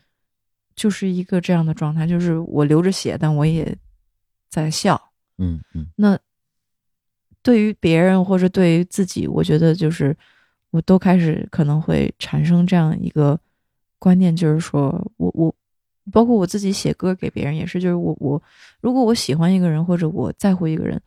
[0.74, 3.76] 就是一个这样的状态，就是我流着血，但我也
[4.48, 5.00] 在笑。
[5.38, 5.86] 嗯嗯。
[5.96, 6.18] 那
[7.42, 10.16] 对于别人或者对于自己，我觉得就是
[10.70, 13.38] 我都开始可能会产生这样一个
[13.98, 15.54] 观念，就是说我我
[16.12, 18.42] 包括我自己写歌给别人也是，就是我我
[18.80, 21.00] 如果我喜欢一个人或者我在乎一个人，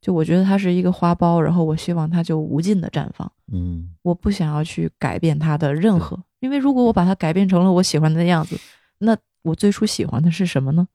[0.00, 8.58] 就我觉得他是一个花苞，然后我希望他就无尽的绽放，嗯我不想要去改变他的任何，因为如果我把他改变成了我喜欢的样子，
[8.98, 10.86] 那我最初喜欢的是什么呢？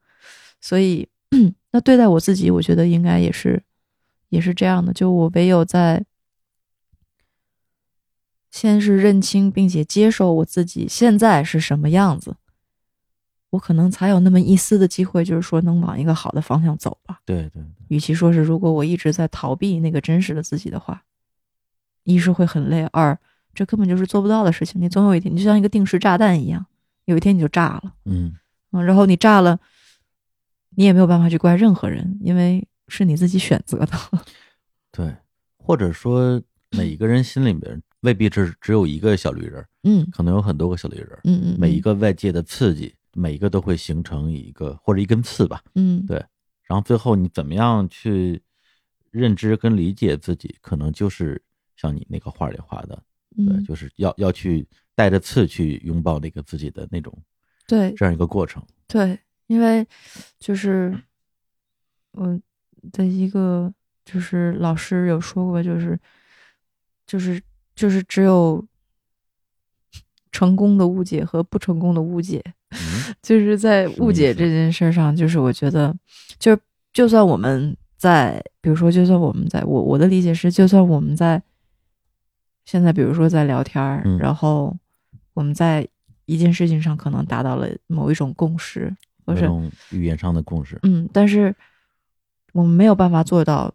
[0.61, 1.07] 所以，
[1.71, 3.61] 那对待我自己，我觉得应该也是，
[4.29, 4.91] 也是这样的。
[4.91, 6.03] 就我唯有在
[8.51, 12.35] 先是认清并且接受我自己现在是什么样子，
[13.49, 17.19] 我可能才有那么一丝的机会，就是说能往一个好的方向走吧。
[17.25, 21.03] 对对对，与其说是如果我一直在逃避那个真实的自己的话，
[22.03, 23.17] 一是会很累，二
[23.53, 24.79] 这根本就是做不到的事情。
[24.79, 26.65] 你总有一天，你就像一个定时炸弹一样，
[27.05, 28.33] 有一天你就炸了，嗯
[28.71, 29.59] 嗯，然后你炸了，
[30.75, 33.91] 你也没有办法去怪任何人，因为是你自己选择的。
[34.91, 35.15] 对，
[35.57, 36.41] 或者说
[36.71, 46.05] 每一个人心里面未必只只有一个小绿人，嗯可能有很多个小绿人，嗯嗯，每一个外界的刺激，每一个都会形成一个或者一根刺吧，嗯。
[46.05, 46.23] 对
[46.63, 48.41] 然后最后你怎么样去
[49.11, 51.41] 认知跟理解自己，可能就是
[51.75, 52.95] 像你那个画里画的，
[53.35, 53.63] 对，嗯。
[53.63, 57.11] 就是要要去带着刺去拥抱那个自己的那种
[57.67, 57.93] 对。
[57.95, 58.63] 这样一个过程。
[58.87, 59.87] 对，因为
[60.39, 60.95] 就是
[62.11, 62.39] 我
[62.91, 63.73] 的一个
[64.05, 65.99] 就是老师有说过，就是
[67.07, 67.41] 就是
[67.75, 68.63] 就是只有
[70.31, 73.15] 成功的误解和不成功的误解，嗯。
[73.21, 75.95] 就是在误解这件事上，就是我觉得，
[76.37, 76.57] 就
[76.93, 81.41] 就算我们在，比如说，就算我们在我我的理解是，就算我们在
[82.65, 84.17] 现在，比如说在聊天儿，嗯。
[84.17, 84.75] 然后
[85.33, 85.87] 我们在
[86.25, 88.95] 一件事情上可能达到了某一种共识，
[89.25, 91.55] 或这者种语言上的共识，嗯，但是
[92.53, 93.73] 我们没有办法做到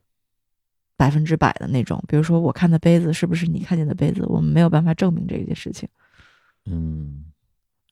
[0.96, 2.02] 百分之百的那种。
[2.06, 5.88] 比如说，我看的杯子是不是你看见的杯子，我们没有办法证明这件事情。
[6.66, 7.24] 嗯，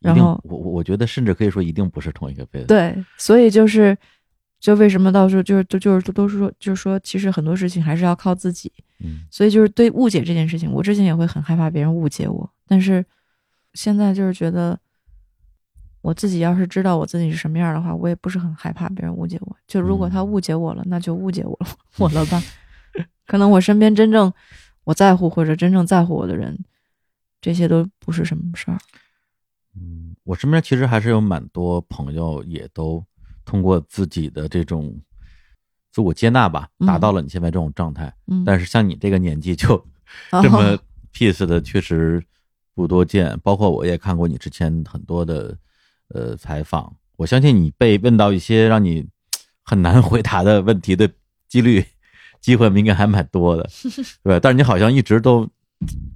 [0.03, 3.96] 然后我我我觉得甚至可以说一定不是同一个杯子，，对，所以就是，
[4.61, 8.72] 就为什么到时候就是就就是都是说，就是说，其实很多事情还是要靠自己。
[9.05, 13.05] 嗯所以就是对误解这件事情，我之前也会很害怕别人误解我，但是
[13.74, 14.78] 现在就是觉得，
[16.03, 19.57] 我自己要是知道我自己是什么样的话，我也不是很害怕别人误解我。
[19.66, 21.66] 就如果他嗯误解我了，那就误解我了，
[21.98, 22.40] 我了吧。
[23.26, 24.32] 可能我身边真正
[24.84, 26.57] 我在乎或者真正在乎我的人，
[27.40, 28.78] 这些都不是什么事儿。
[29.76, 33.04] 嗯，我身边其实还是有蛮多朋友也都
[33.44, 34.94] 通过自己的这种
[35.90, 38.12] 自我接纳吧，达嗯到了你现在这种状态。
[38.26, 39.74] 嗯，但是像你这个年纪就
[40.30, 40.78] 哦这么
[41.12, 42.22] peace 的，确实
[42.74, 43.38] 不多见。
[43.42, 45.56] 包括我也看过你之前很多的
[46.08, 49.06] 呃采访，我相信你被问到一些让你
[49.62, 51.08] 很难 回答的问题的
[51.48, 51.84] 几率、
[52.40, 53.62] 机会应该还蛮多的，
[54.22, 54.40] 对吧？
[54.40, 55.48] 但是你好像一直都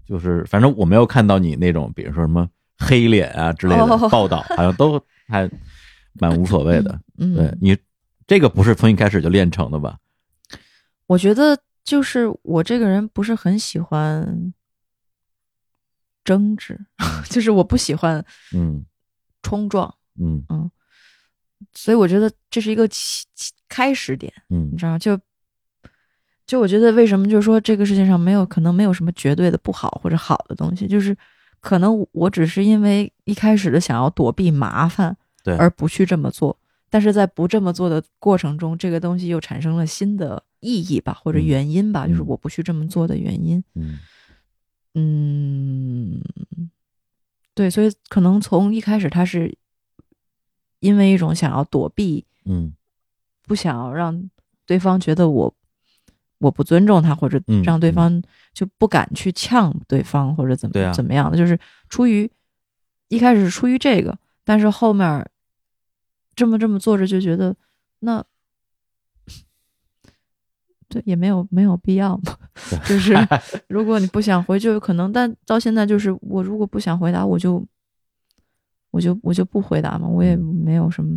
[0.06, 2.48] 就是，反正我没有看到你那种，比如说什么
[2.78, 5.50] 黑脸啊之类的哦报道，好像都还
[6.14, 7.00] 蛮无所谓的。
[7.18, 7.76] 嗯，对你
[8.26, 9.98] 这个不是从一开始就练成的吧？
[11.06, 14.52] 我觉得就是我这个人不是很喜欢
[16.24, 16.78] 争执，
[17.30, 18.84] 就是我不喜欢嗯
[19.42, 20.70] 冲撞，嗯嗯
[21.72, 24.98] 所以我觉得这是一个起起开始点，嗯你知道吗？
[24.98, 25.18] 就
[26.46, 31.16] 就我觉得为什么就是说这个世界上没有可能没有什么绝对的不好或者好的东西，就是
[31.60, 36.56] 可能我只是因为一开始的想要躲避麻烦，对而不去这么做。
[36.88, 43.62] 但是在不这么做的过程中，这个东西又产生了新的意义吧，或者嗯原因吧，就是嗯我不去这么做的原因。
[43.74, 43.98] 嗯
[44.94, 46.22] 嗯，
[47.54, 49.54] 对，所以可能从一开始他是
[50.80, 52.72] 因为一种想要躲避，嗯
[53.42, 54.30] 不想要让
[54.64, 55.54] 对方觉得我
[56.46, 58.22] 我不尊重他，或者嗯让对方
[58.54, 62.30] 就不敢去呛对方，或者怎么、怎么样的，就是出于
[63.08, 65.28] 一开始是出于这个，但是后面
[66.34, 67.54] 这么这么做着就觉得
[67.98, 68.24] 那。
[70.88, 72.38] 对，也没有没有必要嘛，
[72.86, 73.12] 就是
[73.66, 75.12] 如果你不想回，就有可能。
[75.12, 77.66] 但到现在就是，我如果不想回答，我就
[78.92, 81.10] 我就我就不回答嘛，我也没有什么，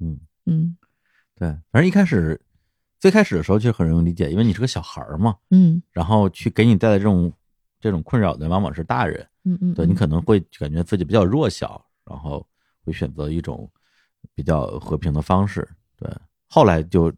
[0.00, 0.20] 嗯。
[0.44, 0.76] 嗯
[1.36, 2.38] 对，反正一开始
[3.02, 5.82] 最开始的时候就很容易理解，因为你是个小孩儿嘛，嗯。
[5.90, 7.32] 然后去给你带来这种
[7.80, 9.92] 这种困扰的往往是大人，嗯嗯，对你。
[9.92, 12.46] 嗯可能会感觉自己比较弱小，然后
[12.84, 13.68] 会选择一种
[14.36, 16.08] 比较和平的方式，对，
[16.46, 17.12] 后来就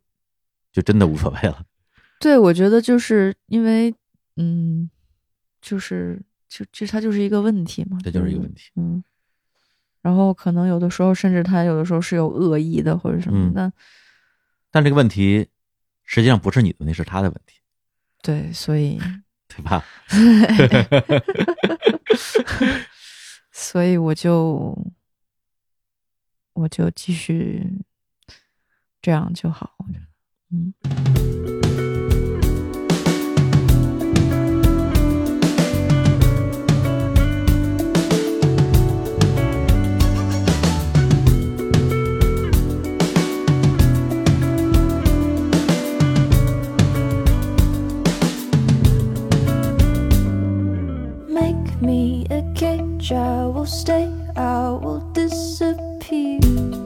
[0.73, 1.63] 就真的无所谓了，
[2.19, 3.95] 对，我觉得就是因为，
[4.37, 4.89] 嗯，
[5.61, 6.19] 就是
[6.49, 9.05] 就就它就是一个问题嘛，这就是一个问题，嗯。
[10.01, 13.73] 然后可能有的时候，甚至他有的时候是有恶意的或者什么嗯的，
[14.71, 15.49] 但这个问题
[16.05, 17.61] 实际上不是你的问题，是他的问题，
[18.23, 18.99] 对，所以
[19.49, 19.85] 对吧？
[23.53, 24.77] 所以我就
[26.55, 27.65] 我就继续
[29.01, 29.77] 这样就好，
[30.51, 30.75] 嗯。
[53.13, 56.84] I will stay, I will disappear.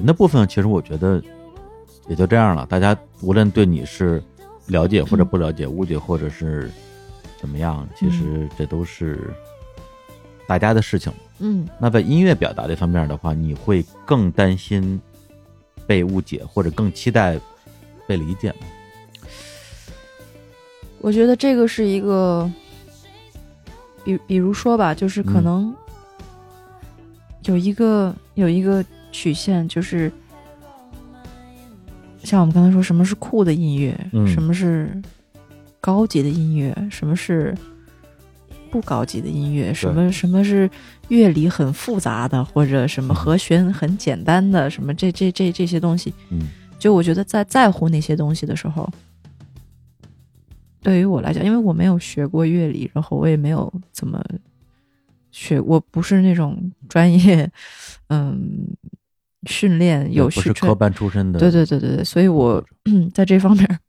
[0.00, 1.22] 人的部分，其实我觉得
[2.08, 2.64] 也就这样了。
[2.64, 4.22] 大家无论对你是
[4.68, 6.70] 了解或者不了解，误解或者是
[7.38, 9.30] 怎么样，其实这都是
[10.46, 11.12] 大家的事情。
[11.38, 14.98] 嗯那在音乐表达这方面的话，你会更担心
[15.86, 17.38] 被误解，或者更期待
[18.06, 18.66] 被理解吗？
[21.02, 22.50] 我觉得这个是一个，
[24.02, 25.76] 比比如说吧，就是可嗯能
[27.44, 30.10] 有一个、有一个曲线，就是
[32.22, 34.26] 像我们刚才说，什么是酷的音乐，嗯。
[34.26, 34.90] 什么是
[35.80, 37.54] 高级的音乐，什么是
[38.70, 40.70] 不高级的音乐，什么什么是
[41.08, 46.48] 乐理很复杂的，或者什么和弦很简单的，什么这这这这些东西，嗯。
[46.78, 48.88] 就我觉得在在乎那些东西的时候，
[50.82, 54.18] 对于我来讲，因为我没有学过乐理，然后我也没有怎么
[55.30, 57.50] 学，我不是那种专业，
[58.08, 58.66] 嗯，
[59.46, 62.62] 训练有不是科班出身的，对对对对对，所以我
[63.14, 63.80] 在这方面，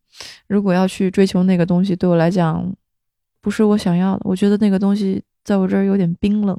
[0.47, 2.73] 如果要去追求那个东西，对我来讲
[3.41, 4.21] 不是我想要的。
[4.23, 6.57] 我觉得那个东西在我这儿有点冰冷，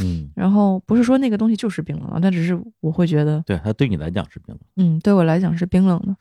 [0.00, 4.60] 嗯，然后不是说那个东西就是冰冷啊，但只是我会觉得，对，它对你来讲是冰冷。
[4.76, 6.16] 嗯，对我来讲是冰冷的。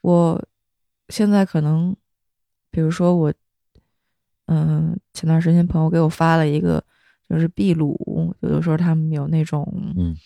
[0.00, 0.42] 我
[1.10, 1.94] 现在可能，
[2.70, 3.32] 比如说我，
[4.46, 6.82] 嗯、前段时间朋友给我发了一个，
[7.28, 9.66] 就是秘鲁，有的时候他们有那种，
[9.96, 10.16] 嗯，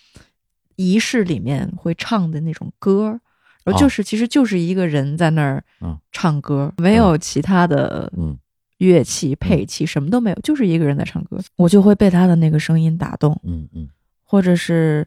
[0.76, 3.20] 仪式里面会唱的那种歌儿，
[3.64, 3.76] 然后哦。
[3.80, 5.98] 就是、其实就是一个人在那儿嗯。
[6.12, 8.38] 唱歌，没有其他的嗯。
[8.78, 13.88] 乐器、配器，什么都没有，就是一个人在唱歌，我就会被他的那个声音打动，嗯嗯。
[14.22, 15.06] 或者是，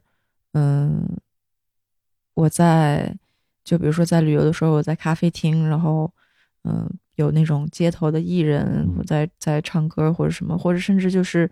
[0.54, 1.08] 嗯，
[2.34, 3.16] 我在
[3.64, 6.12] 就比如说在旅游的时候，我在咖啡厅，然后
[6.64, 8.96] 嗯，有那种街头的艺人嗯。
[8.98, 11.50] 我在在唱歌或者什么，或者甚至就是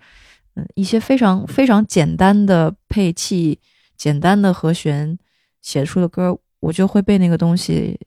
[0.55, 3.59] 嗯一些非常非常简单的配器、
[3.97, 5.17] 简单的和弦
[5.61, 7.99] 写出的歌，我就会被那个东西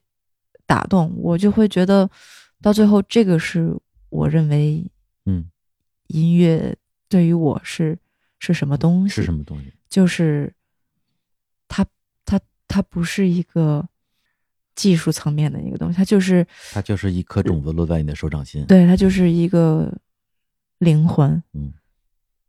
[0.65, 2.09] 打动，我就会觉得
[2.61, 3.77] 到最后这个是
[4.09, 4.89] 我认为
[5.25, 5.51] 嗯，
[6.07, 6.75] 音乐
[7.07, 7.99] 对于我是
[8.39, 9.15] 是什么东西？
[9.15, 9.73] 是什么东西？
[9.89, 10.53] 就是
[11.67, 11.85] 它
[12.25, 13.87] 它它不是一个
[14.73, 19.93] 技术层面的一个东西，它就是它就是一颗种子落在你的手掌心。，对，它就是一个
[20.79, 21.73] 灵魂，嗯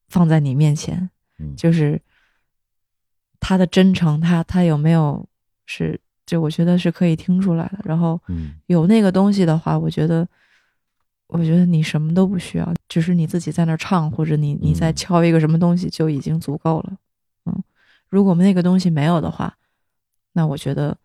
[0.09, 2.01] 放在你面前，嗯，就是
[3.45, 5.29] 他的真诚，他他有没有
[5.67, 7.81] 是，就我觉得是可以听出来的。
[7.85, 10.27] 然后嗯有那个东西的话，我觉得，
[11.27, 16.97] 我觉得你什么都不需要，只是你自己在那儿唱，或者你你在嗯敲一个什么东西就已经足够了。
[17.47, 17.65] 嗯，
[18.09, 19.59] 如果那个东西没有的话，
[20.35, 20.97] 那我觉得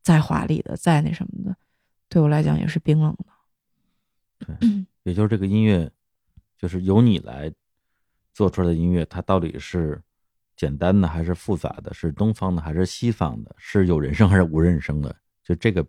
[0.00, 1.56] 再华丽的、再那什么的，
[2.08, 3.24] 对我来讲也是冰冷的。
[4.46, 5.90] 对也就是这个音乐，
[6.56, 7.52] 就是由你来
[8.32, 10.00] 做出来的音乐，它到底是
[10.60, 11.94] 简单的还是复杂的？
[11.94, 13.54] 是东方的还是西方的？
[13.56, 15.16] 是有人声还是无人声的？
[15.42, 15.82] 就这个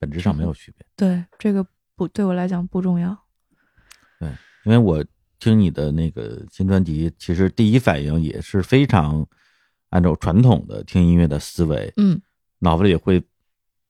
[0.00, 0.84] 本质上没有区别。
[0.96, 1.64] 对，这个
[1.94, 3.16] 不对我来讲不重要。
[4.18, 4.28] 对
[4.64, 5.04] 因为我
[5.38, 9.24] 听你的那个新专辑，其实第一反应也是非常
[9.90, 12.20] 按照传统的听音乐的思维，嗯
[12.58, 13.22] 脑子里会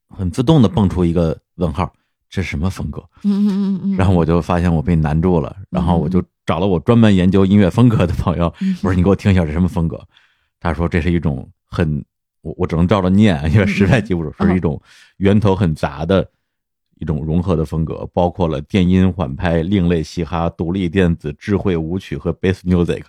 [0.09, 1.90] 很自动的蹦出一个问号，
[2.28, 3.01] 这是什么风格？
[3.24, 10.01] 嗯嗯嗯嗯，然后我就发现我被难住了，然后我就找了我专门研究音乐风格的朋友，嗯我说你给我听一下这什么风格？
[10.60, 12.05] 他说这是一种很
[12.43, 14.81] 我我只能照着念，因为实在记不住，嗯是一种
[15.19, 16.28] 源头很杂的
[16.98, 23.02] 一种融合的风格，包括了电音、缓拍、另类嘻哈、独立电子、智慧舞曲和 bass music。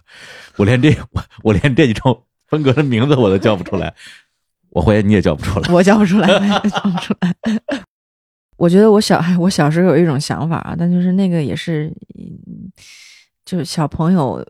[0.58, 3.94] 我连这我我连这几种风格的名字我都叫不出来，
[4.70, 5.72] 我怀疑你也叫不出来。
[5.74, 7.34] 我叫不出来， 我也叫不出来。
[8.58, 11.88] 我觉得我小我小时候有一种想法啊，但就是那个也是，
[12.18, 12.24] 嗯
[13.46, 14.46] 就是小朋友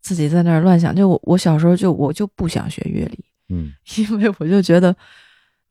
[0.00, 0.94] 自己在那儿乱想。
[0.94, 4.94] 就我我小时候就我就不想学乐理，嗯 因为我就觉得，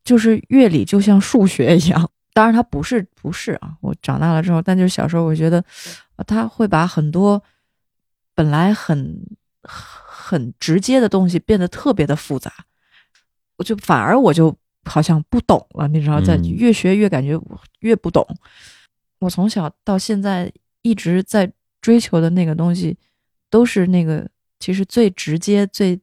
[0.04, 2.10] 就是乐理就像数学一样。
[2.32, 3.76] 当然，它不是不是啊。
[3.80, 5.64] 我长大了之后，但就是小时候，我觉得
[6.16, 7.42] 呃他会把很多
[8.34, 9.18] 本来很
[9.62, 12.52] 很直接的东西变得特别的复杂。
[13.56, 14.54] 我就反而我就
[14.84, 17.40] 好像不懂了，你知道，在嗯越学越感觉
[17.80, 18.22] 越不懂。
[19.20, 21.50] 我从小到现在一直在
[21.86, 22.96] 追求的那个东西，
[23.48, 25.94] 都是那个其实最直接、最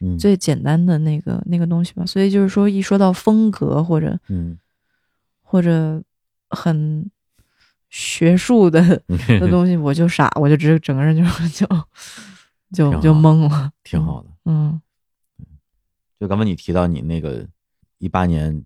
[0.00, 2.06] 嗯最简单的那个那个东西吧。
[2.06, 4.56] 所以就是说，一说到风格或者嗯
[5.42, 6.00] 或者
[6.48, 7.10] 很
[7.90, 8.80] 学术的
[9.40, 11.66] 的东西，我就傻，我就直整个人就就
[12.72, 13.72] 就就懵了。
[13.82, 14.30] 挺好的。
[14.44, 14.80] 嗯
[16.20, 17.44] 就刚才你提到你那个
[17.98, 18.64] 一八年，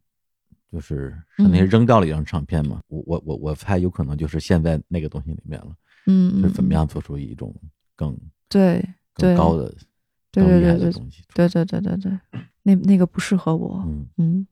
[0.70, 5.74] 就是是那些扔掉了一张唱片嘛，我我我我猜有可能就是现在那个东西里面了，
[6.06, 6.72] 嗯，是怎么嗯？
[6.72, 7.54] 样做出一种
[7.94, 8.16] 更
[8.48, 8.80] 对
[9.14, 9.74] 对更高的
[10.30, 11.22] 对更厉害对对对的东西。
[11.34, 12.18] 对对对对对，
[12.62, 13.82] 那那个不适合我。
[13.86, 14.46] 嗯，嗯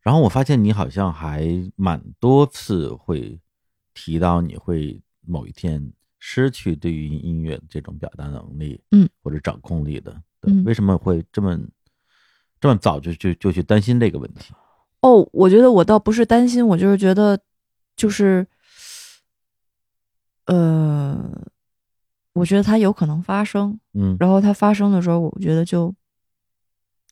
[0.00, 1.46] 然后我发现你好像还
[1.76, 3.38] 蛮多次会
[3.92, 10.10] 提到你会某一天失去对于音乐这种表达能力，嗯，或者掌控力的。
[10.40, 11.58] 对，嗯为什么会这么
[12.58, 14.54] 这么早就就就去担心这个问题？
[15.02, 17.38] 哦，我觉得我倒不是担心，我就是觉得，
[17.96, 18.46] 就是，
[20.50, 21.16] 呃，
[22.32, 24.16] 我觉得它有可能发生，嗯。
[24.18, 25.94] 然后它发生的时候，我觉得就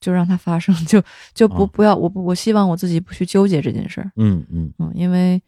[0.01, 1.01] 就让它发生，就
[1.35, 1.67] 就不、哦。
[1.67, 5.41] 不要，我不我希望我自己不去纠结这件事儿，嗯嗯，嗯，因为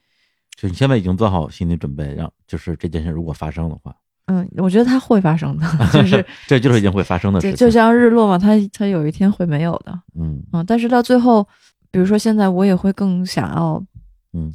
[0.56, 3.96] 就你现在已经做好心理准备，让就是这件事如果发生的话，
[4.26, 10.40] 嗯，我觉得它会发生的，就 是这就是已经会发生的事就像日落嘛，它它有一天会没有的，嗯。
[10.52, 11.46] 嗯，但是到最后，
[11.90, 13.84] 比如说现在我也会更想要，
[14.32, 14.52] 嗯。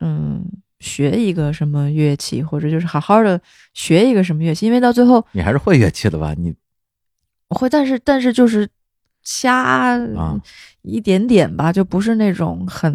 [0.00, 0.44] 嗯，
[0.84, 3.40] 学一个什么乐器，或者就是好好的
[3.72, 6.34] 学一个什么乐器，因为到最后你还是会乐器的吧？
[6.36, 6.54] 你
[7.48, 8.68] 我会，但是但是就是
[9.22, 10.38] 瞎啊
[10.82, 12.92] 一点点吧，就不是那种很，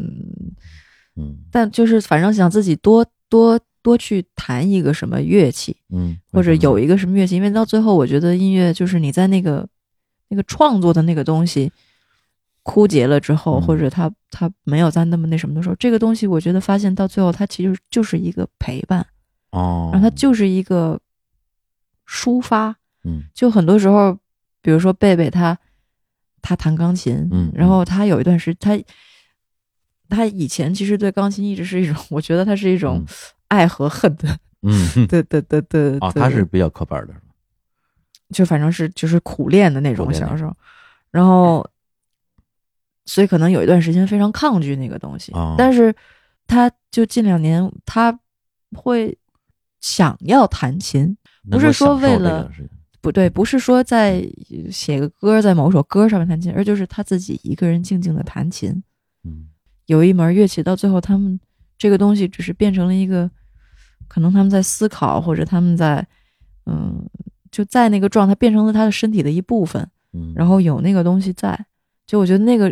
[1.15, 9.67] 嗯但就是反正想自己多多多去弹一个什么乐器，嗯，或者有一个什么乐器，因为到最后我觉得音乐就是你在那个
[10.27, 11.71] 那个创作的那个东西
[12.63, 19.05] 枯竭了之后，嗯或者他他没有在那么那什么的时候，这个东西我觉得发现到最后它其实就是一个陪伴，
[19.51, 20.99] 哦，然后它就是一个
[22.07, 24.17] 抒发，嗯就很多时候，
[24.61, 25.57] 比如说贝贝他
[26.41, 28.77] 他弹钢琴，嗯然后他有一段时他
[30.09, 33.05] 他以前其实对钢琴一直是一种， 我觉得他是一种嗯。
[33.49, 37.15] 爱和恨的嗯对对对对哦，他是比较刻板的，
[38.29, 40.55] 就反正是就是苦练的那种小时候，
[41.09, 41.67] 然后
[43.09, 45.55] 所以可能有一段时间非常抗拒那个东西，哦。
[45.57, 45.91] 但是
[46.45, 48.17] 他就近两年他
[48.75, 49.17] 会
[49.81, 51.17] 想要弹琴，
[51.49, 52.51] 不是说为了
[53.01, 54.23] 不对，不是说在
[54.71, 58.69] 写个歌，在某首歌上面弹琴，而就是他自己一个人静静的弹琴。
[59.23, 59.49] 嗯。
[59.87, 61.39] 有一门乐器，到最后他们
[61.75, 63.27] 这个东西只是变成了一个，
[64.07, 66.07] 可能他们在思考，或者他们在，
[66.67, 67.09] 嗯，
[67.49, 71.59] 就在那个状态变成了他的身体的一部分，嗯，然后有那个东西在，
[72.05, 72.71] 就我觉得那个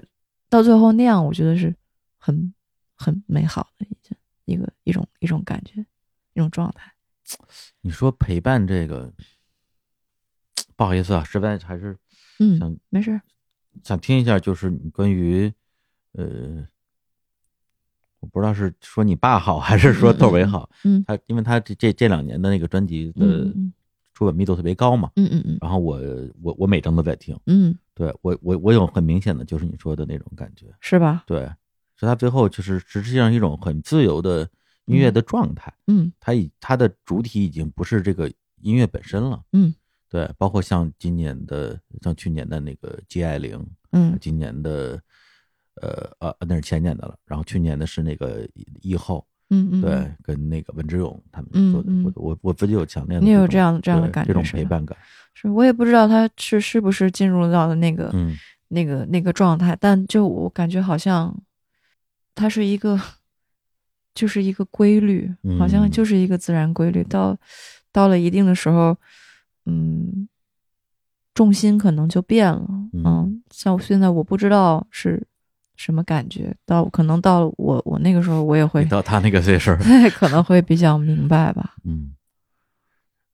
[0.49, 1.75] 到最后那样，我觉得是
[2.17, 2.53] 很
[2.95, 5.85] 很美好的一件一个一种一种感觉，
[6.33, 6.91] 一种状态。
[7.81, 9.13] 你说陪伴这个，
[10.75, 11.97] 不好意思啊，实在还是
[12.39, 13.21] 嗯，想没事儿。
[13.83, 15.53] 想听一下，就是你关于
[16.13, 16.65] 呃，
[18.19, 23.53] 我不知道是说你爸好还是说窦唯好，嗯他因为他这这这两年的那个专辑的
[24.17, 25.57] 出版密度特别高嘛，嗯嗯嗯。
[25.61, 26.01] 然后我
[26.41, 31.23] 我我每章都在听，嗯，对我我我有很明显的就是你说的那种感觉，是吧？
[31.27, 31.41] 对，
[31.95, 34.49] 所以他最后就是实际上一种很自由的
[34.85, 36.11] 音乐的状态，嗯。
[36.19, 38.27] 它已它的主体已经不是这个
[38.61, 39.71] 音乐本身了，嗯。
[40.09, 44.17] 对，包括像今年的像去年的那个 G 爱玲，嗯。
[44.19, 44.99] 今年的
[45.79, 48.49] 呃呃那是前年的了，然后去年的是那个
[48.81, 52.13] 以后，嗯嗯，对，跟那个文之勇他们做的，嗯嗯。
[52.15, 54.97] 我我我自己有强烈的你有这样这样的感觉这种陪伴感，
[55.33, 58.35] 是我也不知道他是是不是进入到了那个、嗯。
[58.69, 61.33] 那个那个状态，但就我感觉好像
[62.35, 62.99] 它是一个
[64.13, 65.89] 就是一个规律，好像嗯。
[65.89, 67.01] 就是一个自然规律。
[67.05, 67.37] 到
[67.93, 68.97] 到了一定的时候，
[69.65, 70.27] 嗯，
[71.33, 72.67] 重心可能就变了。
[72.91, 73.03] 嗯。
[73.05, 75.25] 嗯，像我现在我不知道是
[75.77, 79.77] 什么感觉，到可能到了我我那个时候我也会到他那个岁数儿，
[80.11, 81.75] 可能会比较明白吧。
[81.85, 82.11] 嗯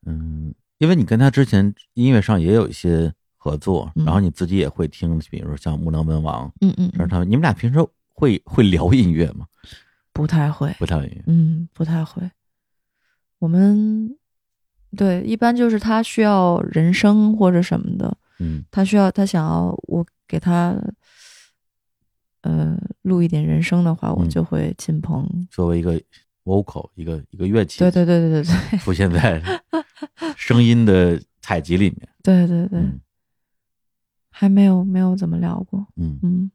[0.05, 7.79] 嗯，因为你跟他之前音乐上也有一些合作，嗯然后你自己也会听，比如说像木能文王，嗯嗯嗯，这是他们，你们俩平时
[8.13, 9.47] 会会聊音乐吗？
[10.11, 10.75] 不太会。
[10.77, 12.29] 不太会，嗯，不太会。
[13.39, 14.15] 我们
[14.95, 20.75] 对一般就是他需要人声或者什么的，嗯他需要他想要我给他
[22.43, 25.27] 呃录一点人声的话，我嗯就会进棚。
[25.51, 25.99] 作为一个
[26.45, 29.41] vocal 一个一个乐器，对对对对对对 出现在
[30.37, 32.99] 声音的采集里面， 对对对，嗯
[34.29, 35.85] 还没有没有怎么聊过。
[35.95, 36.51] 嗯，嗯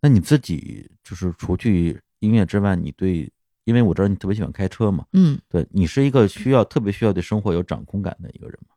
[0.00, 3.32] 那你自己就是除去音乐之外，你对，
[3.64, 8.74] 因为我知道你特别喜欢开车嘛，嗯，对你是一个需要特别需要对生活有掌控感的一个人吗？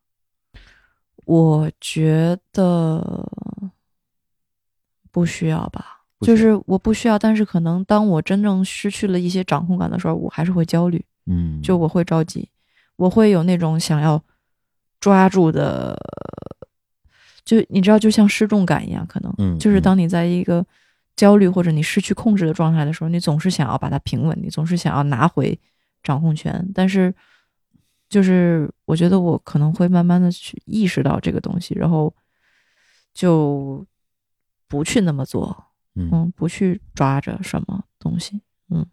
[1.26, 3.30] 我觉得
[5.11, 5.97] 不需要吧。
[6.22, 11.03] 就是我不需要，但是可能当我真正失去了一些掌控感的时候，我还是会焦虑。
[11.27, 12.49] 嗯，就我会着急，
[12.95, 14.23] 我会有那种想要
[14.99, 15.98] 抓住的，
[17.44, 20.65] 就你知道，就像失重感一样，可能，嗯就是嗯当你在一个
[21.15, 25.60] 焦虑或者你失去控制的状态的时候，你总是想要把它平稳，你总是想要拿回
[26.02, 27.14] 掌控权，但是，
[28.07, 32.14] 就是我觉得我可能会慢慢的去意识到这个东西，然后
[33.14, 33.85] 就
[34.69, 35.66] 不去那么做，
[35.98, 36.10] 嗯。
[36.11, 38.86] 嗯，不去抓着什么东西，嗯，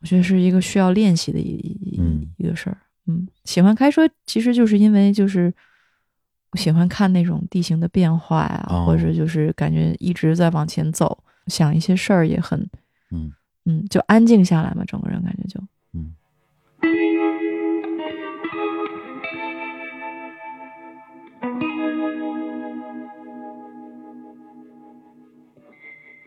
[0.00, 5.52] 我觉得是一个需要练习的一一嗯一个事儿，嗯，喜欢开车其实就是因为就是
[6.52, 12.68] 我喜欢看那种地形的变化呀，哦或者就是感觉一直在往前走，想一些事儿也很，
[13.10, 13.32] 嗯。
[13.66, 15.58] 嗯，就安静下来嘛，整个人感觉就，
[15.94, 16.14] 嗯。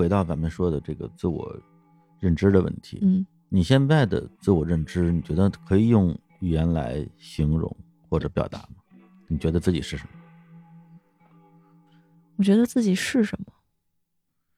[0.00, 1.54] 回到咱们说的这个自我
[2.20, 7.76] 认知的问题，嗯，你现在的自我认知，你觉得可以用语言来形容
[8.08, 8.76] 或者表达吗？
[9.28, 10.10] 你觉得自己是什么？
[12.36, 13.52] 我觉得自己是什么？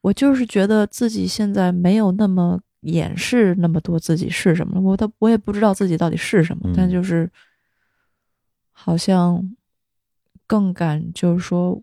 [0.01, 4.81] 我就是觉得自己现在没有那么掩饰那么多自己是什么了。
[4.81, 7.29] 我都我也不知道自己到底是什么，嗯但就是
[8.71, 9.57] 好像
[10.47, 11.83] 更敢就是说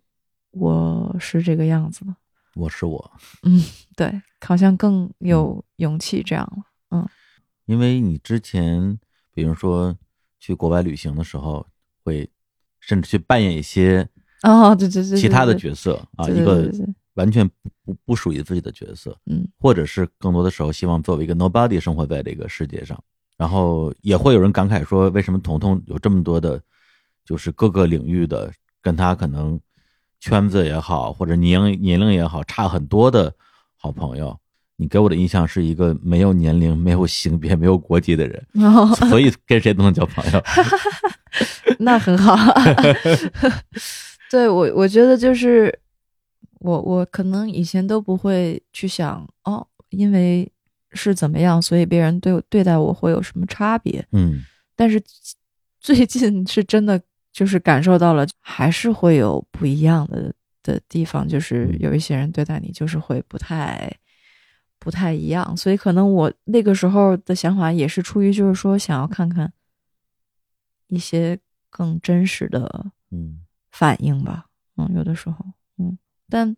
[0.52, 2.15] 我是这个样子了。
[2.60, 3.11] 我是我，
[3.44, 3.64] 嗯
[3.95, 6.64] 对，好像更有勇气这样了。
[6.91, 7.07] 嗯。
[7.65, 8.99] 因为你之前，
[9.34, 9.95] 比如说
[10.40, 11.65] 去国外旅行的时候，
[12.03, 12.30] 会
[12.80, 14.07] 甚至去扮演一些
[14.44, 16.69] 哦，对对对对，其他的角色啊，一个
[17.14, 17.53] 完全不
[17.86, 19.48] 不不属于自己的角色，嗯。
[19.57, 23.02] 或者是更多的时候希望作为一个 nobody 生活在这个世界上，
[23.38, 26.61] 然后也会有人感慨说，为什么彤彤有这么多的，
[27.23, 29.60] 就是各个领域的跟他可能
[30.19, 33.33] 圈子也好，或者年龄年龄也好差很多的
[33.77, 34.37] 好朋友。
[34.81, 38.41] 你给我的印象是一个没有年龄、没有性别、没有国籍的人，
[39.09, 40.41] 所以跟谁都能交朋友。
[41.79, 42.37] 那很好。
[44.31, 45.77] 对我，我觉得就是
[46.59, 50.49] 我，我可能以前都不会去想哦，因为
[50.91, 54.05] 是怎么样，所以别人对我对待我会有什么差别。
[54.13, 54.43] 嗯
[54.77, 55.01] 但是
[55.81, 57.01] 最近是真的
[57.31, 60.34] 就是感受到了，还是会有不一样的
[60.64, 61.80] 的地方，就是嗯。
[61.80, 63.91] 有一些人对待你就是会不太
[64.80, 69.51] 不太一样，所以可能我那个时候的想法也是出于就是说想要看看
[70.88, 71.38] 一些
[71.69, 73.41] 更真实的嗯。
[73.72, 74.47] 反应吧，
[74.77, 75.45] 嗯，有的时候，
[75.77, 75.97] 嗯，
[76.27, 76.56] 但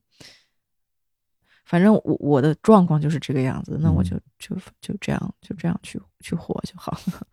[1.66, 4.06] 反正我我的状况就是这个样子，那我嗯。
[4.06, 7.28] 就就就这样就这样去去活就好了。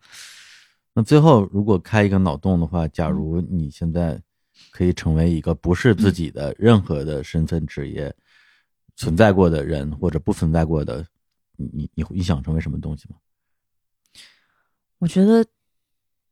[0.99, 4.21] 那最后，如果开一个脑洞的话，假如你现在
[4.69, 8.13] 可以成为一个不是自己的任何的身份、职业
[8.97, 11.05] 存在过的人，或者不存在过的
[11.55, 13.15] 你你你你想成为什么东西吗？
[14.97, 15.45] 我觉得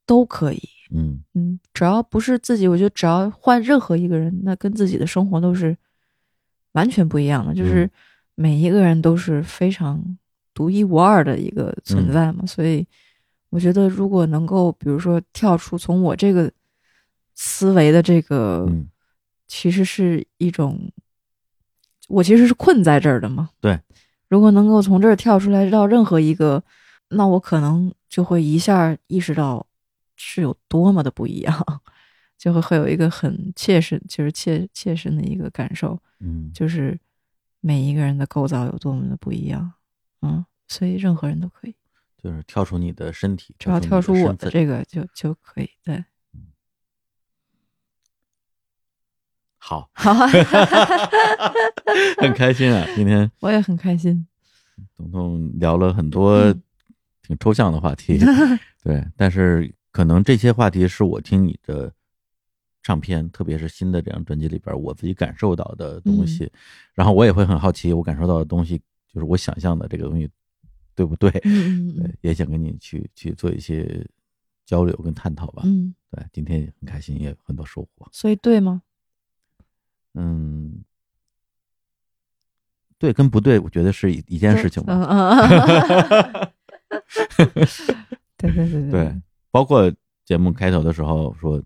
[0.05, 0.61] 都可以。
[0.91, 5.77] 嗯嗯，只要不是自己，我觉得只要换任何一个人，那跟自己的生活都是
[6.73, 7.55] 完全不一样的。
[7.55, 7.91] 就是嗯
[8.35, 10.17] 每一个人都是非常
[10.53, 12.85] 独一无二的一个存在嘛，所以
[13.49, 16.51] 我觉得如果能够，比如说跳出从我这个
[17.33, 18.87] 思维的这个，嗯
[19.47, 20.91] 其实是一种，
[22.09, 23.49] 我其实是困在这儿的嘛。
[23.61, 23.79] 对，
[24.27, 26.61] 如果能够从这儿跳出来到任何一个，
[27.09, 29.65] 那我可能就会一下意识到
[30.17, 31.81] 是有多么的不一样，
[32.37, 36.99] 就会会有一个很切身，就是切切身的一个感受，嗯，就是
[37.61, 39.71] 每一个人的构造有多么的不一样。
[40.21, 41.75] 嗯，所以任何人都可以，
[42.27, 44.51] 就是跳出你的身体，只要跳出我的。
[44.51, 45.69] 这个就就可以。
[45.81, 46.03] 对，
[49.57, 50.27] 好， 好啊，
[52.19, 52.85] 很开心啊！
[52.97, 54.27] 今天 我也很开心。
[54.97, 56.63] 彤彤聊了很多嗯
[57.23, 58.19] 挺抽象的话题，
[58.83, 61.89] 对，但是可能这些话题是我听你的
[62.83, 66.51] 唱片，特别是新的这张专辑里边，我自己感受到的东西，嗯
[66.93, 68.77] 然后我也会很好奇，我感受到的东西
[69.13, 70.29] 就是我想象的这个东西
[70.97, 71.29] 对不对？
[71.45, 74.03] 嗯 也想跟你去去做一些
[74.65, 75.61] 交流跟探讨吧。
[75.63, 78.09] 嗯，对，今天也很开心，也有很多收获。
[78.11, 78.81] 所以对吗？
[80.15, 80.83] 嗯，
[82.97, 84.95] 对跟不对，我觉得是一一件事情吧。
[84.95, 86.49] 嗯嗯
[87.37, 87.47] 嗯，
[88.37, 89.21] 对对对对对，
[89.51, 89.93] 包括
[90.25, 91.61] 节目开头的时候说，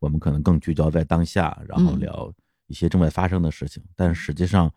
[0.00, 2.34] 我们可能更聚焦在当下，然后嗯聊
[2.66, 3.80] 一些正在发生的事情。
[3.94, 4.72] 但实际上，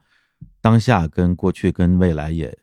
[0.61, 2.55] 当下跟过去跟未来也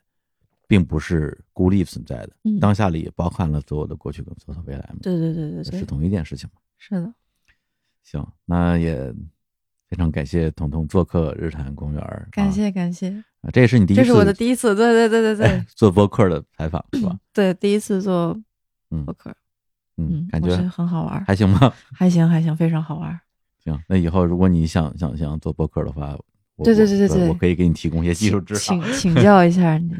[0.67, 6.59] 并不是孤立存在的，嗯当下里也包含了所有的过去跟所有的未来嘛，对对对对对，是同一件事情嘛。
[6.77, 7.13] 是的，
[8.03, 9.13] 行，那也
[9.87, 13.09] 非常感谢彤彤做客日坛公园儿，感啊谢感谢，
[13.41, 17.17] 啊，这也是你第一次，这是我的第一次，对对对对对 做播客的采访是吧？
[17.31, 18.37] 对，第一次做
[18.89, 19.29] 嗯播客，
[19.97, 21.73] 嗯嗯，，感觉很好玩，还行吗？
[21.93, 23.19] 还行还行，非常好玩。
[23.63, 26.17] 行，那以后如果你想想想做播客的话，
[26.55, 28.93] 我对对对对对我我可以给你提供一些技术指导请。
[28.93, 29.91] 请教一下你，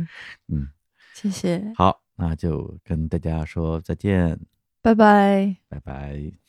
[0.49, 0.67] 嗯，
[1.13, 4.39] 谢谢，好，那就跟大家说再见，
[4.81, 5.55] 拜拜。
[5.69, 6.42] 拜拜。